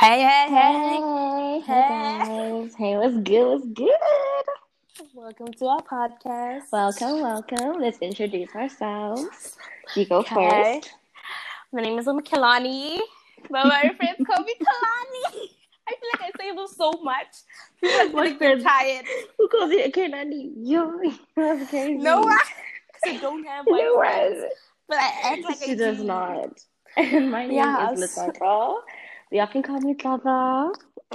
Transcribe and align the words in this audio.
Hey, 0.00 0.20
hey, 0.22 0.46
hey. 0.48 1.00
Hey, 1.00 1.60
hey 1.60 1.60
Hey. 1.60 1.88
guys. 1.88 2.74
Hey, 2.76 2.96
what's 2.96 3.16
good? 3.16 3.46
What's 3.48 3.66
good? 3.66 4.46
Welcome 5.14 5.52
to 5.54 5.66
our 5.66 5.82
podcast. 5.82 6.70
Welcome, 6.72 7.20
welcome. 7.22 7.80
Let's 7.80 7.98
introduce 7.98 8.54
ourselves. 8.54 9.56
You 9.96 10.06
go 10.06 10.22
first. 10.22 10.94
My 11.72 11.82
name 11.82 11.98
is 11.98 12.06
Kalani, 12.06 12.98
but 13.50 13.66
my 13.66 13.92
friends 13.96 14.18
call 14.26 14.44
me 14.44 14.54
Kalani. 14.60 15.48
I 15.88 15.92
feel 15.92 16.10
like 16.20 16.22
I 16.22 16.30
say 16.38 16.54
this 16.54 16.76
so 16.76 16.92
much. 17.02 17.26
People 17.80 18.08
My 18.20 18.26
gonna 18.26 18.38
friends- 18.38 18.62
tired. 18.64 19.04
Who 19.38 19.48
calls 19.48 19.70
you 19.72 19.84
okay, 19.86 20.08
Nani? 20.08 20.52
Yo, 20.58 21.00
that's 21.36 21.70
crazy. 21.70 21.94
No. 21.94 22.22
Because 22.22 22.38
I 23.06 23.16
don't 23.20 23.44
have 23.44 23.64
my 23.68 23.78
No 23.78 23.96
friends. 23.98 24.44
But 24.88 24.98
I 24.98 25.12
act 25.32 25.42
like 25.44 25.58
She 25.62 25.72
I 25.72 25.74
does 25.74 25.98
do. 25.98 26.04
not. 26.04 26.60
And 26.96 27.30
my 27.32 27.46
name 27.46 27.56
Yes. 27.56 27.98
is 28.00 28.16
Lataka. 28.16 28.76
They 29.30 29.46
can 29.46 29.62
call 29.62 29.80
me 29.80 29.94
Tata. 29.94 30.72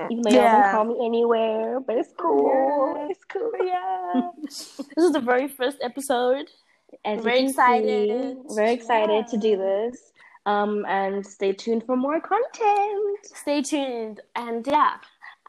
Even 0.09 0.21
though 0.23 0.29
you 0.29 0.37
Yeah. 0.37 0.57
often 0.57 0.71
call 0.71 0.85
me 0.85 1.05
anywhere, 1.05 1.79
but 1.79 1.97
it's 1.97 2.13
cool. 2.17 2.95
Yeah. 2.95 3.07
It's 3.09 3.23
cool. 3.25 3.51
Yeah. 3.63 4.29
this 4.41 4.79
is 4.97 5.11
the 5.13 5.19
very 5.19 5.47
first 5.47 5.77
episode. 5.81 6.49
As 7.05 7.23
Very 7.23 7.45
excited. 7.45 8.37
see, 8.49 8.55
very 8.55 8.73
excited 8.73 9.27
to 9.27 9.37
do 9.37 9.57
this. 9.57 10.11
Um, 10.45 10.85
and 10.87 11.25
stay 11.25 11.53
tuned 11.53 11.85
for 11.85 11.95
more 11.95 12.19
content. 12.19 13.19
Stay 13.23 13.61
tuned. 13.61 14.19
And 14.35 14.65
yeah. 14.67 14.95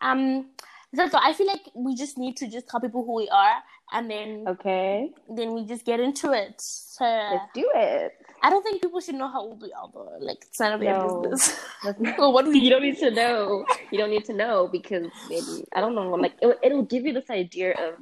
Um 0.00 0.46
so, 0.94 1.08
so 1.08 1.18
I 1.20 1.32
feel 1.32 1.48
like 1.48 1.62
we 1.74 1.94
just 1.96 2.16
need 2.18 2.36
to 2.36 2.46
just 2.48 2.68
tell 2.68 2.80
people 2.80 3.04
who 3.04 3.14
we 3.14 3.28
are 3.28 3.56
and 3.92 4.08
then 4.10 4.44
Okay, 4.46 5.10
then 5.28 5.52
we 5.54 5.64
just 5.64 5.84
get 5.84 5.98
into 6.00 6.32
it. 6.32 6.54
So 6.60 7.04
let's 7.04 7.50
do 7.52 7.68
it. 7.74 8.12
I 8.44 8.50
don't 8.50 8.62
think 8.62 8.82
people 8.82 9.00
should 9.00 9.14
know 9.14 9.28
how 9.28 9.40
old 9.40 9.62
we 9.62 9.72
are 9.72 9.88
though. 9.92 10.18
Like 10.20 10.40
it's 10.46 10.60
none 10.60 10.74
of 10.74 10.80
their 10.80 10.98
No. 10.98 11.22
business. 11.22 11.58
Well, 12.18 12.32
what 12.36 12.44
do 12.44 12.50
we 12.50 12.58
you 12.60 12.70
don't 12.70 12.82
need 12.82 12.98
to 12.98 13.10
know. 13.10 13.64
You 13.90 13.98
don't 13.98 14.10
need 14.10 14.26
to 14.26 14.34
know 14.34 14.68
because 14.70 15.06
maybe 15.30 15.64
I 15.74 15.80
don't 15.80 15.94
know. 15.94 16.10
Like 16.24 16.34
it, 16.42 16.58
it'll 16.62 16.84
give 16.94 17.04
you 17.06 17.14
this 17.14 17.30
idea 17.30 17.70
of 17.86 17.94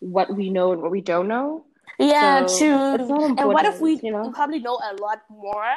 what 0.00 0.34
we 0.34 0.50
know 0.50 0.72
and 0.72 0.82
what 0.82 0.90
we 0.90 1.00
don't 1.00 1.28
know. 1.28 1.64
Yeah, 1.98 2.46
So, 2.46 2.58
true. 2.58 3.36
and 3.38 3.48
what 3.56 3.64
if 3.66 3.80
we, 3.80 4.00
you 4.02 4.10
know? 4.10 4.30
probably 4.32 4.58
know 4.58 4.80
a 4.90 4.94
lot 5.00 5.20
more 5.30 5.70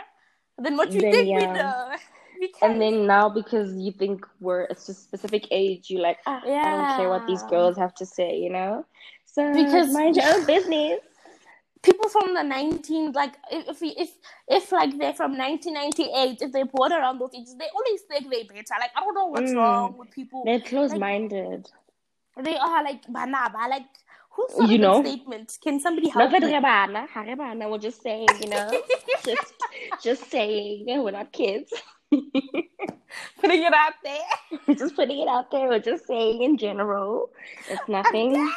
than 0.58 0.76
what 0.78 0.92
you 0.92 1.02
Then, 1.02 1.12
think 1.12 1.26
we 1.26 1.32
yeah. 1.46 1.54
know? 1.54 1.96
Because, 2.40 2.62
And 2.70 2.80
then 2.82 3.08
now 3.08 3.30
because 3.30 3.74
you 3.76 3.92
think 3.92 4.24
we're 4.40 4.66
a 4.66 4.76
specific 4.76 5.48
age, 5.50 5.90
you're 5.90 6.02
like 6.10 6.20
ah, 6.28 6.40
I 6.46 6.70
don't 6.72 6.98
care 6.98 7.10
what 7.10 7.26
these 7.26 7.42
girls 7.54 7.76
have 7.78 7.94
to 7.96 8.06
say, 8.06 8.38
you 8.38 8.52
know. 8.52 8.86
So 9.26 9.42
Because- 9.54 9.92
mind 9.92 10.16
your 10.18 10.26
own 10.34 10.46
business. 10.46 11.00
People 11.84 12.10
from 12.10 12.34
the 12.34 12.44
19 12.44 13.12
like 13.14 13.36
if 13.52 13.82
if, 13.82 13.94
if 13.98 14.10
if 14.48 14.72
like 14.72 14.98
they're 14.98 15.14
from 15.14 15.38
1998 15.38 16.42
if 16.42 16.52
they 16.52 16.64
born 16.64 16.92
around 16.92 17.20
those 17.20 17.32
ages 17.36 17.56
they 17.58 17.68
always 17.74 18.02
think 18.10 18.30
they're 18.32 18.46
better 18.46 18.76
like 18.80 18.92
i 18.96 19.00
don't 19.02 19.14
know 19.14 19.28
what's 19.28 19.52
Mm. 19.52 19.56
wrong 19.58 19.98
with 19.98 20.12
people 20.12 20.44
They're 20.46 20.60
close-minded. 20.60 21.70
they 22.42 22.58
are 22.58 22.84
like 22.84 23.04
banaba 23.08 23.70
like 23.70 23.86
who's 24.32 24.54
sort 24.54 24.70
You 24.70 24.78
know? 24.80 25.02
statement 25.02 25.58
can 25.64 25.80
somebody 25.80 26.10
help 26.10 26.32
Not 26.32 26.42
that 26.42 26.48
me? 26.48 26.54
rebana, 26.54 27.08
ha, 27.10 27.24
rebana. 27.24 27.70
We're 27.72 27.80
just 27.80 28.02
saying, 28.04 28.28
you 28.42 28.50
know, 28.50 28.70
just 29.26 29.54
just 30.04 30.30
saying. 30.30 30.86
We're 31.04 31.12
not 31.12 31.32
kids. 31.32 31.74
putting 33.42 33.64
it 33.64 33.74
out 33.74 33.94
there 34.04 34.20
just 34.76 34.96
putting 34.96 35.20
it 35.20 35.28
out 35.28 35.52
there. 35.52 35.68
We're 35.68 35.80
just 35.80 36.08
saying 36.08 36.42
in 36.42 36.58
general. 36.58 37.30
It's 37.70 37.88
nothing. 37.88 38.50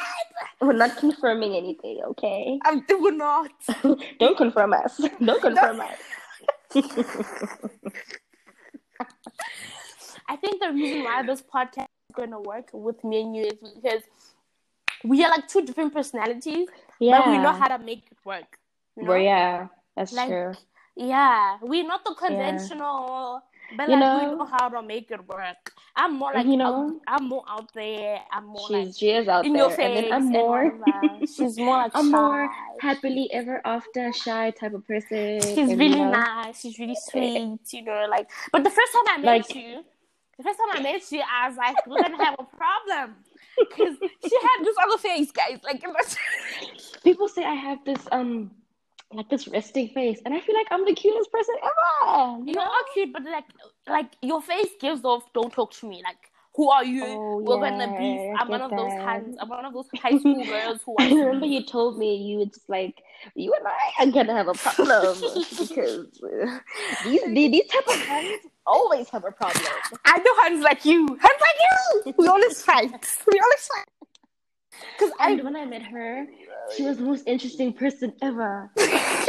We're 0.61 0.73
not 0.73 0.97
confirming 0.97 1.55
anything, 1.55 2.01
okay? 2.05 2.59
i'm 2.65 2.81
doing 2.85 3.17
not 3.17 3.51
Don't 4.19 4.37
confirm 4.37 4.73
us. 4.73 5.01
Don't 5.23 5.41
confirm 5.41 5.81
us. 5.81 5.97
i 10.29 10.35
think 10.35 10.61
the 10.61 10.71
reason 10.71 11.03
why 11.03 11.23
this 11.23 11.41
podcast 11.41 11.87
is 12.09 12.15
going 12.15 12.31
to 12.31 12.39
work 12.39 12.69
with 12.73 13.03
me 13.03 13.21
and 13.21 13.35
you 13.35 13.43
is 13.43 13.53
because 13.75 14.01
we 15.03 15.23
are 15.25 15.29
like 15.31 15.47
two 15.47 15.61
different 15.65 15.93
personalities 15.93 16.67
Yeah. 16.99 17.19
but 17.19 17.27
we 17.31 17.37
know 17.37 17.51
how 17.51 17.67
to 17.67 17.79
make 17.83 18.03
it 18.11 18.17
work 18.25 18.57
you 18.95 19.03
know? 19.03 19.09
Well, 19.09 19.19
yeah, 19.19 19.67
that's 19.95 20.13
Like, 20.13 20.27
true. 20.29 20.53
Yeah, 20.95 21.57
we're 21.61 21.85
not 21.87 22.03
the 22.03 22.13
conventional, 22.15 23.41
but 23.77 23.87
You 23.87 23.95
like 23.95 23.99
know- 23.99 24.29
we 24.31 24.35
know 24.37 24.45
how 24.45 24.69
to 24.69 24.81
make 24.81 25.09
it 25.11 25.25
work. 25.27 25.71
I'm 25.95 26.15
more 26.19 26.33
like 26.33 26.45
You 26.45 26.57
know- 26.57 26.99
out, 27.07 27.21
I'm 27.21 27.27
more 27.29 27.43
out 27.47 27.73
there. 27.73 28.19
I'm 28.31 28.45
more 28.47 28.67
like 28.69 28.87
She's 28.87 28.97
she 28.97 29.09
is 29.11 29.27
out 29.27 29.45
in 29.45 29.53
there, 29.53 29.63
your 29.63 29.71
face. 29.71 29.97
and 29.97 30.05
then 30.05 30.13
I'm 30.13 30.27
more. 30.29 30.79
She's 31.25 31.57
more 31.57 31.77
like 31.77 31.91
I'm 31.95 32.11
shy. 32.11 32.17
more 32.17 32.49
happily 32.79 33.29
ever 33.31 33.61
after 33.65 34.11
shy 34.13 34.51
type 34.51 34.73
of 34.73 34.85
person. 34.85 35.41
She's 35.41 35.57
and, 35.57 35.71
you 35.71 35.77
really 35.77 35.95
know, 35.99 36.11
nice. 36.11 36.59
She's 36.61 36.77
really 36.79 36.95
sweet. 36.95 37.59
You 37.71 37.81
know, 37.83 38.05
like. 38.09 38.29
But 38.51 38.63
the 38.63 38.69
first 38.69 38.91
time 38.93 39.03
I 39.07 39.17
met 39.17 39.25
Like- 39.25 39.55
you, 39.55 39.83
the 40.37 40.43
first 40.43 40.59
time 40.59 40.77
I 40.77 40.81
met 40.81 41.11
you, 41.11 41.21
I 41.29 41.47
was 41.47 41.57
like, 41.57 41.87
we're 41.87 42.01
gonna 42.01 42.23
have 42.23 42.35
a 42.39 42.43
problem 42.57 43.15
because 43.57 43.95
she 44.27 44.35
had 44.41 44.65
this 44.65 44.75
other 44.83 44.97
face, 44.97 45.31
guys. 45.31 45.59
Like, 45.63 45.83
People 47.03 47.27
say 47.29 47.43
I 47.45 47.53
have 47.53 47.79
this 47.85 48.05
um 48.11 48.51
like 49.13 49.29
this 49.29 49.47
resting 49.47 49.89
face, 49.89 50.19
and 50.25 50.33
I 50.33 50.41
feel 50.41 50.55
like 50.55 50.67
I'm 50.71 50.85
the 50.85 50.93
cutest 50.95 51.31
person 51.31 51.55
ever. 51.63 52.39
you 52.45 52.59
are 52.59 52.69
cute, 52.93 53.13
but 53.13 53.23
like, 53.23 53.45
like 53.87 54.11
your 54.21 54.41
face 54.41 54.69
gives 54.79 55.03
off. 55.05 55.23
Don't 55.33 55.53
talk 55.53 55.73
to 55.75 55.89
me. 55.89 56.01
Like. 56.03 56.17
Who 56.55 56.69
are 56.69 56.83
you? 56.83 57.03
Oh, 57.05 57.37
We're 57.45 57.59
gonna 57.59 57.87
yeah, 57.87 57.97
beef. 57.97 58.19
I 58.37 58.43
I'm 58.43 58.49
one 58.49 58.61
of 58.61 58.71
those 58.71 58.89
that. 58.91 59.05
kinds. 59.05 59.37
I'm 59.39 59.49
one 59.49 59.65
of 59.65 59.73
those 59.73 59.87
high 59.95 60.17
school 60.17 60.45
girls 60.49 60.81
who 60.85 60.95
I 60.99 61.07
remember 61.09 61.45
you 61.45 61.63
told 61.65 61.97
me 61.97 62.15
you 62.17 62.39
would 62.39 62.53
just 62.53 62.69
like 62.69 63.01
you 63.35 63.53
and 63.57 63.65
I 63.67 64.03
are 64.03 64.11
gonna 64.11 64.35
have 64.35 64.49
a 64.49 64.53
problem 64.53 65.17
because 65.59 66.07
uh, 66.23 66.59
these 67.05 67.23
these 67.25 67.67
type 67.67 67.87
of 67.87 67.95
hands 68.05 68.41
always 68.65 69.09
have 69.09 69.23
a 69.25 69.31
problem. 69.31 69.63
I 70.05 70.17
know 70.17 70.43
hands 70.43 70.63
like 70.63 70.85
you. 70.85 71.07
Hands 71.07 71.21
like 71.21 71.59
you. 72.05 72.13
We 72.17 72.27
always 72.27 72.61
fight. 72.61 72.91
We 73.31 73.39
always 73.39 73.67
fight. 73.67 73.87
Because 74.97 75.13
I 75.19 75.35
when 75.35 75.55
I 75.55 75.65
met 75.65 75.81
her, 75.83 76.27
she 76.75 76.83
was 76.83 76.97
the 76.97 77.03
most 77.03 77.27
interesting 77.27 77.73
person 77.73 78.13
ever. 78.21 78.69
She 78.77 78.83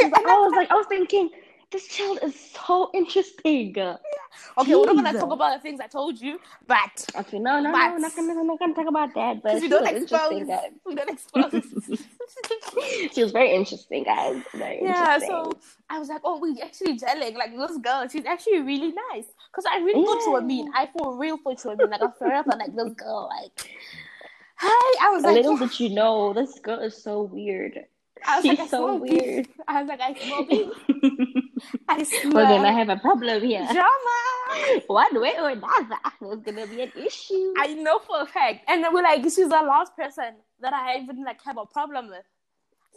I 0.05 0.39
was 0.39 0.53
like, 0.55 0.71
I 0.71 0.75
was 0.75 0.85
thinking, 0.87 1.29
this 1.71 1.87
child 1.87 2.19
is 2.23 2.35
so 2.39 2.89
interesting. 2.93 3.75
okay, 4.57 4.75
we're 4.75 4.85
not 4.85 4.95
gonna 4.95 5.19
talk 5.19 5.31
about 5.31 5.55
the 5.57 5.61
things 5.61 5.79
I 5.81 5.87
told 5.87 6.19
you, 6.21 6.39
but 6.67 7.05
Okay, 7.15 7.39
no, 7.39 7.59
no, 7.59 7.71
no, 7.71 7.71
But- 7.71 7.91
we're 7.93 7.99
not 7.99 8.15
gonna, 8.15 8.33
we're 8.35 8.43
not 8.43 8.59
gonna 8.59 8.73
talk 8.73 8.87
about 8.87 9.13
that. 9.15 9.43
But 9.43 9.55
we 9.55 9.61
she 9.61 9.67
don't 9.69 9.81
was 9.93 10.03
expose. 10.03 10.47
guys. 10.47 10.71
We 10.85 10.95
don't 10.95 11.09
expose. 11.09 12.01
She 13.13 13.21
was 13.21 13.31
very 13.31 13.53
interesting, 13.53 14.03
guys. 14.03 14.41
Very 14.55 14.81
yeah, 14.81 15.15
interesting. 15.15 15.29
so 15.29 15.51
I 15.89 15.99
was 15.99 16.09
like, 16.09 16.21
oh, 16.23 16.39
we 16.39 16.59
actually 16.61 16.97
gelling. 16.97 17.35
Like 17.35 17.55
this 17.55 17.77
girl, 17.77 18.07
she's 18.07 18.25
actually 18.25 18.59
really 18.61 18.91
nice. 19.11 19.25
Because 19.51 19.65
I 19.71 19.77
really 19.79 20.03
thought 20.05 20.23
you 20.25 20.31
were 20.31 20.39
Yeah. 20.41 20.45
mean. 20.47 20.71
I 20.75 20.87
for 20.97 21.15
real 21.17 21.37
thought 21.37 21.63
you 21.63 21.69
were 21.71 21.75
mean. 21.77 21.89
Like 21.91 22.01
I 22.01 22.11
forever 22.17 22.51
like 22.57 22.75
this 22.75 22.93
girl. 22.93 23.29
Like, 23.29 23.69
I 24.63 25.09
was 25.13 25.23
a 25.23 25.27
like, 25.27 25.35
little 25.35 25.57
yeah. 25.59 25.67
did 25.67 25.79
you 25.79 25.89
know, 25.89 26.33
this 26.33 26.59
girl 26.59 26.79
is 26.79 27.01
so 27.01 27.23
weird. 27.23 27.79
I 28.25 28.37
was 28.37 28.45
She's 28.45 28.57
like, 28.57 28.59
I 28.59 28.67
so 28.67 28.77
smell 28.83 28.99
beef. 28.99 29.21
weird. 29.21 29.47
I 29.67 29.81
was 29.81 29.89
like, 29.89 29.99
I 30.01 30.13
beef. 30.49 30.69
I 31.89 32.03
smell 32.03 32.33
We're 32.33 32.47
gonna 32.47 32.71
have 32.71 32.89
a 32.89 32.97
problem 32.97 33.41
here. 33.43 33.67
drama. 33.71 34.81
One 34.87 35.21
way 35.21 35.33
or 35.39 35.49
another, 35.49 35.97
there's 36.21 36.39
gonna 36.41 36.67
be 36.67 36.81
an 36.81 36.91
issue. 36.95 37.53
I 37.57 37.73
know 37.73 37.99
for 37.99 38.21
a 38.21 38.25
fact. 38.25 38.65
And 38.67 38.83
then 38.83 38.93
we're 38.93 39.03
like, 39.03 39.23
she's 39.23 39.35
the 39.35 39.49
last 39.49 39.95
person 39.95 40.35
that 40.61 40.73
I 40.73 40.99
even 40.99 41.23
like 41.23 41.41
have 41.43 41.57
a 41.57 41.65
problem 41.65 42.09
with. 42.09 42.25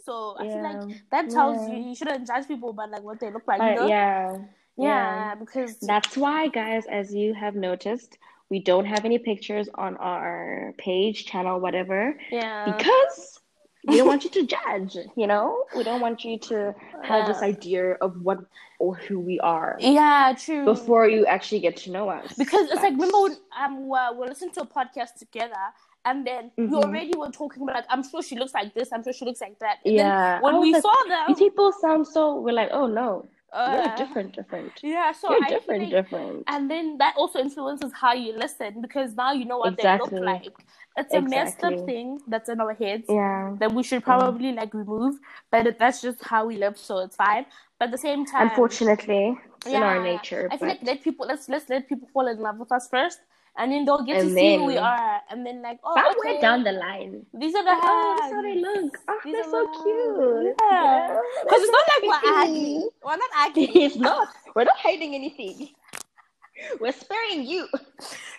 So 0.05 0.37
I 0.39 0.47
feel 0.47 0.63
like 0.63 0.97
that 1.11 1.29
tells 1.29 1.67
yeah. 1.67 1.75
you 1.75 1.89
you 1.89 1.95
shouldn't 1.95 2.27
judge 2.27 2.47
people 2.47 2.71
by 2.71 2.85
like 2.85 3.03
what 3.03 3.19
they 3.19 3.31
look 3.31 3.47
like. 3.47 3.59
Uh, 3.59 3.65
you 3.65 3.75
know? 3.75 3.87
yeah, 3.87 4.37
yeah, 4.77 5.35
because 5.35 5.77
That's 5.79 6.15
why, 6.15 6.47
guys, 6.47 6.85
as 6.89 7.13
you 7.13 7.33
have 7.33 7.55
noticed, 7.55 8.17
we 8.49 8.59
don't 8.59 8.85
have 8.85 9.05
any 9.05 9.19
pictures 9.19 9.69
on 9.75 9.97
our 9.97 10.73
page, 10.77 11.25
channel, 11.25 11.59
whatever, 11.59 12.17
yeah, 12.31 12.65
because 12.65 13.39
we 13.87 13.97
don't 13.97 14.07
want 14.07 14.23
you 14.23 14.29
to 14.31 14.45
judge. 14.55 14.97
You 15.15 15.27
know, 15.27 15.65
we 15.75 15.83
don't 15.83 16.01
want 16.01 16.23
you 16.23 16.39
to 16.39 16.73
have 17.03 17.27
this 17.27 17.41
idea 17.41 17.93
of 18.01 18.21
what 18.21 18.39
or 18.79 18.95
who 18.95 19.19
we 19.19 19.39
are 19.39 19.75
yeah, 19.79 20.33
true. 20.37 20.65
before 20.65 21.07
you 21.09 21.25
actually 21.25 21.59
get 21.59 21.77
to 21.77 21.91
know 21.91 22.09
us. 22.09 22.33
because 22.37 22.69
it's 22.69 22.81
like 22.83 22.93
remember 22.93 23.21
when 23.23 23.37
um 23.59 23.87
we're, 23.87 24.13
we're 24.15 24.27
listening 24.27 24.51
to 24.53 24.61
a 24.61 24.67
podcast 24.67 25.15
together. 25.17 25.55
And 26.05 26.25
then 26.25 26.51
we 26.55 26.63
Mhm. 26.67 26.75
already 26.83 27.11
were 27.17 27.29
talking 27.31 27.63
about 27.63 27.75
like 27.75 27.85
I'm 27.89 28.03
sure 28.07 28.21
she 28.21 28.37
looks 28.37 28.53
like 28.53 28.73
this, 28.73 28.93
I'm 28.93 29.03
sure 29.03 29.11
she 29.13 29.25
looks 29.25 29.41
like 29.41 29.59
that. 29.59 29.77
And 29.85 29.95
Yeah, 29.95 30.39
when 30.41 30.59
we 30.61 30.71
like, 30.73 30.81
saw 30.81 30.93
them, 31.09 31.25
These 31.27 31.39
people 31.39 31.71
sound 31.73 32.07
so. 32.07 32.39
We're 32.39 32.53
like, 32.53 32.69
oh 32.71 32.87
no, 32.87 33.27
uh, 33.53 33.95
different, 33.95 34.33
different. 34.35 34.71
Yeah, 34.83 35.11
so 35.13 35.31
You're 35.31 35.45
I 35.45 35.49
different, 35.49 35.81
like- 35.83 35.91
different. 35.91 36.43
And 36.47 36.69
then 36.69 36.97
that 36.99 37.15
also 37.17 37.39
influences 37.39 37.91
how 37.93 38.13
you 38.13 38.33
listen 38.33 38.81
because 38.81 39.15
now 39.15 39.31
you 39.31 39.45
know 39.45 39.59
what 39.59 39.73
Exactly. 39.73 40.09
they 40.09 40.15
look 40.17 40.25
like. 40.25 40.53
It's 40.97 41.13
a 41.13 41.21
messed 41.21 41.63
up 41.63 41.79
thing 41.85 42.19
that's 42.27 42.49
in 42.49 42.59
our 42.59 42.73
heads 42.73 43.05
Yeah. 43.07 43.55
that 43.59 43.71
we 43.71 43.83
should 43.83 44.03
probably 44.03 44.51
like 44.51 44.73
remove, 44.73 45.19
but 45.51 45.77
that's 45.79 46.01
just 46.01 46.23
how 46.23 46.45
we 46.47 46.57
live, 46.57 46.77
so 46.77 46.99
it's 46.99 47.15
fine. 47.15 47.45
But 47.79 47.85
at 47.85 47.91
the 47.91 47.97
same 47.99 48.25
time, 48.25 48.49
Unfortunately, 48.49 49.37
it's 49.57 49.67
in 49.67 49.83
our 49.83 50.01
nature. 50.01 50.49
I 50.51 50.57
feel 50.57 50.67
like 50.69 50.81
let 50.83 51.03
people 51.03 51.27
let's 51.27 51.47
let's 51.47 51.69
let 51.69 51.87
people 51.87 52.07
fall 52.11 52.27
in 52.27 52.39
love 52.39 52.57
with 52.57 52.71
us 52.71 52.87
first, 52.89 53.19
and 53.57 53.71
then 53.71 53.85
they'll 53.85 54.03
get 54.03 54.21
And 54.21 54.29
to 54.29 54.35
see 54.35 54.57
who 54.57 54.65
we 54.65 54.77
are, 54.77 55.21
and 55.29 55.45
then 55.45 55.61
like 55.61 55.79
oh 55.83 55.95
Somewhere 55.95 56.33
okay, 56.35 56.41
down 56.41 56.63
the 56.63 56.73
line. 56.73 57.25
these 57.33 57.55
are 57.55 57.63
the 57.63 57.71
Oh, 57.73 58.15
that's 58.19 58.31
hands. 58.31 58.33
how 58.35 58.41
they 58.41 58.55
look. 58.61 58.97
Oh, 59.07 59.19
These 59.25 59.33
they're 59.33 59.41
are 59.43 59.51
so 59.51 59.65
the 59.65 59.83
cute. 59.83 60.55
Yeah. 60.71 61.19
Because 61.43 61.61
it's 61.63 61.71
not 61.71 61.85
like 61.89 62.03
we're 62.23 62.31
ugly. 62.41 62.85
We're 63.03 63.17
not 63.17 63.29
ugly. 63.37 63.65
It's 63.85 63.95
not. 63.95 64.27
We're 64.55 64.63
not 64.65 64.77
hiding 64.77 65.15
anything. 65.15 65.69
We're 66.79 66.91
sparing 66.91 67.43
you. 67.45 67.67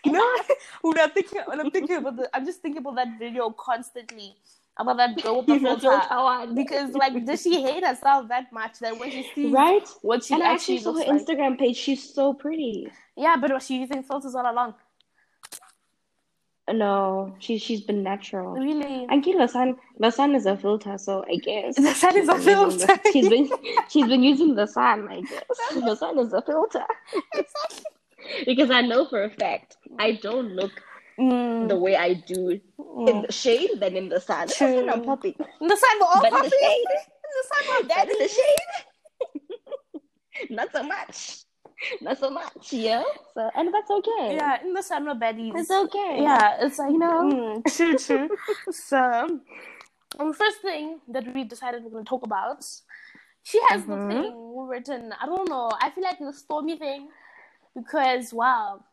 You 0.04 0.12
know, 0.12 0.36
when 0.82 0.98
I'm 1.00 1.10
thinking, 1.10 1.40
when 1.46 1.58
I'm 1.60 1.70
thinking 1.72 1.96
about 1.96 2.16
the, 2.16 2.30
I'm 2.32 2.46
just 2.46 2.62
thinking 2.62 2.78
about 2.80 2.94
that 2.96 3.18
video 3.18 3.50
constantly 3.50 4.36
about 4.78 4.96
that 4.98 5.20
girl 5.20 5.38
with 5.38 5.46
the 5.46 5.58
filter. 5.58 6.54
because 6.54 6.92
like, 6.94 7.26
does 7.26 7.42
she 7.42 7.60
hate 7.60 7.84
herself 7.84 8.28
that 8.28 8.52
much 8.52 8.78
that 8.78 8.96
when 8.98 9.10
she 9.10 9.28
sees 9.34 9.52
right 9.52 9.86
what 10.02 10.22
she 10.22 10.34
and 10.34 10.42
actually, 10.44 10.76
actually 10.76 10.78
saw 10.78 10.92
her 10.92 10.98
like, 11.00 11.08
Instagram 11.26 11.58
page. 11.58 11.76
She's 11.76 12.14
so 12.14 12.32
pretty. 12.32 12.88
yeah, 13.16 13.34
but 13.36 13.52
was 13.52 13.66
she 13.66 13.78
using 13.80 14.04
filters 14.04 14.36
all 14.36 14.50
along? 14.50 14.74
No, 16.72 17.34
she's 17.38 17.62
she's 17.62 17.80
been 17.80 18.02
natural. 18.02 18.52
Really? 18.52 19.06
I 19.08 19.18
get 19.18 19.38
the 19.38 19.46
sun. 19.48 19.76
The 19.98 20.10
sun 20.10 20.34
is 20.34 20.46
a 20.46 20.56
filter, 20.56 20.98
so 20.98 21.24
I 21.30 21.36
guess 21.36 21.76
The 21.76 21.94
sun 21.94 22.16
is 22.16 22.28
a 22.28 22.34
she's 22.36 22.44
been 22.44 22.58
using 22.60 22.78
filter. 22.86 23.00
the- 23.04 23.12
she's 23.12 23.28
been 23.28 23.48
she's 23.88 24.06
been 24.06 24.22
using 24.22 24.54
the 24.54 24.66
sun. 24.66 25.08
I 25.10 25.20
guess 25.22 25.42
the 25.74 25.94
sun 25.96 26.18
is 26.18 26.32
a 26.32 26.42
filter 26.42 26.84
because 28.46 28.70
I 28.70 28.82
know 28.82 29.06
for 29.08 29.24
a 29.24 29.30
fact 29.30 29.76
I 29.98 30.12
don't 30.12 30.52
look 30.52 30.72
Mm, 31.18 31.68
the 31.68 31.76
way 31.76 31.96
I 31.96 32.14
do 32.14 32.50
in 32.50 32.60
mm. 32.78 33.26
the 33.26 33.32
shade 33.32 33.70
than 33.80 33.96
in 33.96 34.08
the 34.08 34.20
sun. 34.20 34.46
True. 34.48 34.88
I'm 34.88 35.02
popping, 35.02 35.34
The 35.36 35.76
sun 35.76 35.98
will 35.98 36.06
all 36.06 36.22
but 36.22 36.32
in 36.32 36.38
poppy. 36.38 36.48
the 36.50 36.58
shade, 36.58 36.86
The 37.34 37.44
sun 37.48 37.64
but 37.82 37.88
daddy. 37.88 38.12
in 38.12 38.18
the 38.20 38.28
shade, 38.28 38.62
not 40.50 40.68
so 40.72 40.82
much, 40.84 41.38
not 42.00 42.18
so 42.18 42.30
much. 42.30 42.72
Yeah. 42.72 43.02
So 43.34 43.50
and 43.54 43.72
that's 43.72 43.90
okay. 43.90 44.34
Yeah, 44.36 44.60
in 44.62 44.72
the 44.72 44.82
will 45.04 45.14
baddies. 45.14 45.52
It's 45.56 45.70
okay. 45.70 46.18
Yeah, 46.22 46.56
it's 46.60 46.78
like 46.78 46.92
You 46.92 46.98
know? 46.98 47.62
mm, 47.64 47.64
true, 47.76 47.96
true. 47.96 48.28
so, 48.70 49.40
the 50.18 50.34
first 50.34 50.60
thing 50.62 51.00
that 51.08 51.32
we 51.34 51.44
decided 51.44 51.84
we're 51.84 51.90
gonna 51.90 52.04
talk 52.04 52.24
about, 52.24 52.64
she 53.42 53.60
has 53.68 53.82
Mhm. 53.82 53.86
the 53.86 54.14
thing 54.14 54.66
written. 54.68 55.14
I 55.20 55.26
don't 55.26 55.48
know. 55.48 55.70
I 55.80 55.90
feel 55.90 56.04
like 56.04 56.18
the 56.18 56.32
stormy 56.32 56.76
thing 56.78 57.08
because 57.74 58.32
wow, 58.32 58.84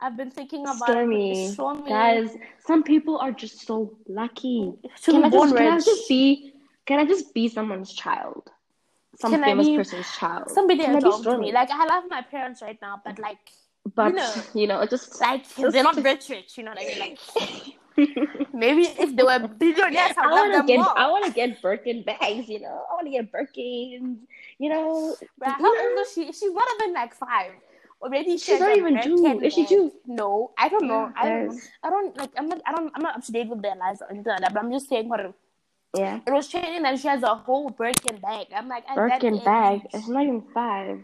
I've 0.00 0.16
been 0.16 0.30
thinking 0.30 0.62
about 0.64 0.76
Stormy. 0.88 1.48
Stormy, 1.52 1.88
Guys, 1.90 2.36
some 2.66 2.82
people 2.82 3.18
are 3.18 3.32
just 3.32 3.66
so 3.66 3.96
lucky. 4.08 4.72
to 5.02 5.12
Can 5.12 5.24
I, 5.24 5.30
just, 5.30 5.56
can 5.56 5.72
I 5.72 5.80
just 5.80 6.08
be 6.08 6.52
can 6.86 6.98
I 6.98 7.04
just 7.04 7.34
be 7.34 7.48
someone's 7.48 7.92
child? 7.92 8.50
Some 9.20 9.32
Can 9.32 9.44
I 9.44 9.48
famous 9.48 9.68
person's 9.68 10.10
child. 10.16 10.50
Somebody 10.50 10.80
Can 10.80 11.40
me. 11.40 11.52
Like 11.52 11.70
I 11.70 11.84
love 11.84 12.04
my 12.08 12.22
parents 12.22 12.62
right 12.62 12.78
now, 12.80 13.02
but 13.04 13.18
like, 13.18 13.38
but 13.94 14.14
know. 14.14 14.34
you 14.54 14.66
know, 14.66 14.84
just 14.86 15.20
like 15.20 15.44
Just- 15.56 15.72
they're 15.72 15.82
not 15.82 16.02
rich, 16.02 16.30
rich. 16.30 16.56
You 16.56 16.64
know 16.64 16.70
what 16.70 16.80
I 16.80 16.86
mean? 16.86 16.98
Like 16.98 17.18
maybe 18.54 18.82
if 18.82 19.14
they 19.14 19.22
were 19.22 19.46
billionaires, 19.46 20.16
I 20.16 20.26
want 20.30 20.52
to 20.52 20.58
them 20.58 20.66
get 20.66 20.76
more. 20.78 20.98
I 20.98 21.10
want 21.10 21.26
to 21.26 21.32
get 21.32 21.60
Birkin 21.60 22.02
bags, 22.02 22.48
you 22.48 22.60
know. 22.60 22.84
I 22.90 22.94
want 22.94 23.06
to 23.06 23.10
get 23.10 23.30
Birkins, 23.30 24.16
you 24.58 24.70
know. 24.70 25.14
You 25.20 25.52
how 25.52 25.90
old 25.90 25.98
is 25.98 26.12
she? 26.14 26.32
She's 26.32 26.52
not 26.54 26.68
even 26.80 26.94
like 26.94 27.14
five. 27.14 27.52
Already, 28.00 28.38
she 28.38 28.52
She's 28.52 28.60
not 28.60 28.74
even 28.74 29.02
two. 29.02 29.40
Is 29.42 29.52
she 29.52 29.66
two? 29.66 29.92
No, 30.06 30.52
I 30.56 30.70
don't 30.70 30.86
know. 30.86 31.12
I 31.14 31.28
don't. 31.28 31.60
I 31.82 31.90
don't 31.90 32.16
like. 32.16 32.30
I'm 32.38 32.48
not. 32.48 32.62
I 32.64 32.72
don't. 32.72 32.90
I'm 32.94 33.02
not 33.02 33.16
up 33.16 33.24
to 33.24 33.32
date 33.32 33.48
with 33.48 33.60
their 33.60 33.76
lives 33.76 34.00
or 34.00 34.10
anything 34.10 34.32
like 34.32 34.40
that. 34.40 34.54
But 34.54 34.64
I'm 34.64 34.72
just 34.72 34.88
saying 34.88 35.10
what 35.10 35.20
Yeah. 35.96 36.20
it 36.26 36.30
was 36.32 36.48
training 36.48 36.82
that 36.82 36.98
she 37.00 37.08
has 37.08 37.22
a 37.22 37.34
whole 37.34 37.70
Birkin 37.70 38.18
bag. 38.18 38.46
I'm 38.54 38.68
like, 38.68 38.84
Birkin 38.94 39.38
bag. 39.44 39.82
It's 39.92 40.06
not 40.08 40.22
even 40.22 40.42
five. 40.54 41.02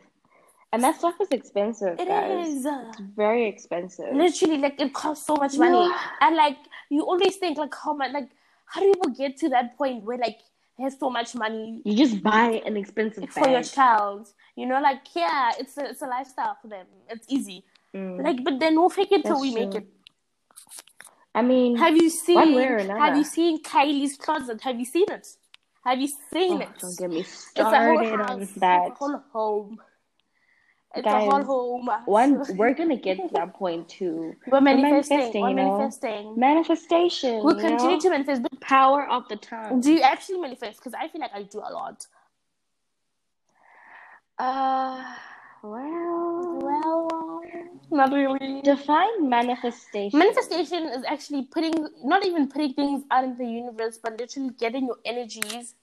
And 0.73 0.83
that 0.83 0.97
stuff 0.97 1.15
is 1.21 1.29
expensive, 1.31 1.99
It 1.99 2.07
guys. 2.09 2.49
is 2.49 2.67
It's 2.67 3.01
very 3.01 3.47
expensive. 3.49 4.15
literally 4.15 4.59
like 4.59 4.81
it 4.81 4.93
costs 4.93 5.27
so 5.27 5.37
much 5.37 5.57
money, 5.57 5.79
Yeah. 5.89 5.99
and 6.21 6.37
like 6.37 6.59
you 6.91 7.03
always 7.03 7.37
think 7.37 7.57
like 7.59 7.75
how 7.75 7.95
much 7.95 8.13
like 8.13 8.29
how 8.67 8.81
do 8.81 8.93
people 8.93 9.11
get 9.11 9.37
to 9.39 9.49
that 9.51 9.77
point 9.79 10.05
where 10.05 10.19
like 10.19 10.39
have 10.79 10.93
so 10.93 11.09
much 11.09 11.35
money 11.35 11.81
You 11.85 11.97
just 11.97 12.23
buy 12.23 12.63
an 12.67 12.77
expensive 12.77 13.31
for 13.31 13.49
your 13.49 13.63
child? 13.63 14.29
You 14.57 14.67
know, 14.67 14.81
like 14.81 15.03
yeah, 15.15 15.53
it's 15.59 15.77
a 15.79 15.85
it's 15.91 16.03
a 16.03 16.07
lifestyle 16.07 16.57
for 16.61 16.69
them. 16.69 16.87
It's 17.09 17.27
easy. 17.29 17.65
Mm. 17.95 18.23
Like, 18.23 18.45
but 18.45 18.59
then 18.61 18.75
we'll 18.79 18.91
fake 18.91 19.13
it 19.13 19.23
till 19.25 19.41
That's 19.41 19.41
we 19.43 19.55
make 19.55 19.75
it. 19.75 19.87
I 21.37 21.43
mean, 21.43 21.77
Have 21.77 21.97
you 21.97 22.09
seen? 22.09 22.35
One 22.35 22.55
way 22.55 22.67
or 22.67 22.77
another. 22.79 22.99
Have 22.99 23.17
you 23.17 23.25
seen 23.25 23.63
Kylie's 23.63 24.17
closet? 24.17 24.59
Have 24.63 24.79
you 24.79 24.87
seen 24.87 25.05
it? 25.11 25.27
Have 25.85 26.01
you 26.01 26.09
seen 26.33 26.55
oh, 26.59 26.61
it? 26.65 26.69
don't 26.81 26.99
get 26.99 27.11
me 27.11 27.21
It's 27.21 27.53
a 27.57 27.63
whole 27.63 27.71
started 27.71 28.21
on 28.31 28.43
It's 28.43 28.57
a 28.57 28.61
that. 28.61 28.93
whole 28.99 29.19
home. 29.33 29.79
It's 30.97 31.05
Guys, 31.05 31.29
a 31.29 31.31
whole 31.31 31.45
home. 31.45 31.91
One, 32.07 32.31
we're 32.59 32.73
gonna 32.73 32.97
get 32.97 33.19
to 33.19 33.29
that 33.35 33.53
point 33.55 33.89
too. 33.89 34.35
We're 34.51 34.63
manifesting. 34.63 35.19
manifesting, 35.19 35.43
We're 35.43 35.49
you 35.51 35.55
know. 35.57 35.79
manifesting. 35.79 36.23
Manifestation. 36.49 37.45
We'll 37.45 37.61
continue 37.61 37.97
know? 37.97 38.01
to 38.01 38.11
manifest. 38.11 38.43
But 38.43 38.59
power 38.61 39.07
of 39.17 39.29
the 39.29 39.37
tongue. 39.37 39.81
do 39.83 39.93
you 39.93 40.01
actually 40.01 40.41
manifest? 40.41 40.79
Because 40.79 40.95
I 40.95 41.09
feel 41.09 41.21
like 41.21 41.35
I 41.35 41.43
do 41.43 41.59
a 41.59 41.71
lot. 41.81 41.99
Uh, 44.39 45.05
Well, 45.63 46.16
not 47.91 48.13
really. 48.13 48.63
define 48.63 49.29
manifestation. 49.29 50.19
Manifestation 50.19 50.85
is 50.89 51.05
actually 51.07 51.43
putting, 51.45 51.75
not 52.05 52.25
even 52.27 52.49
putting 52.49 52.73
things 52.75 53.05
out 53.11 53.25
in 53.25 53.37
the 53.39 53.47
universe, 53.47 53.99
but 54.03 54.19
literally 54.19 54.51
getting 54.59 54.87
your 54.87 54.99
energies 55.05 55.75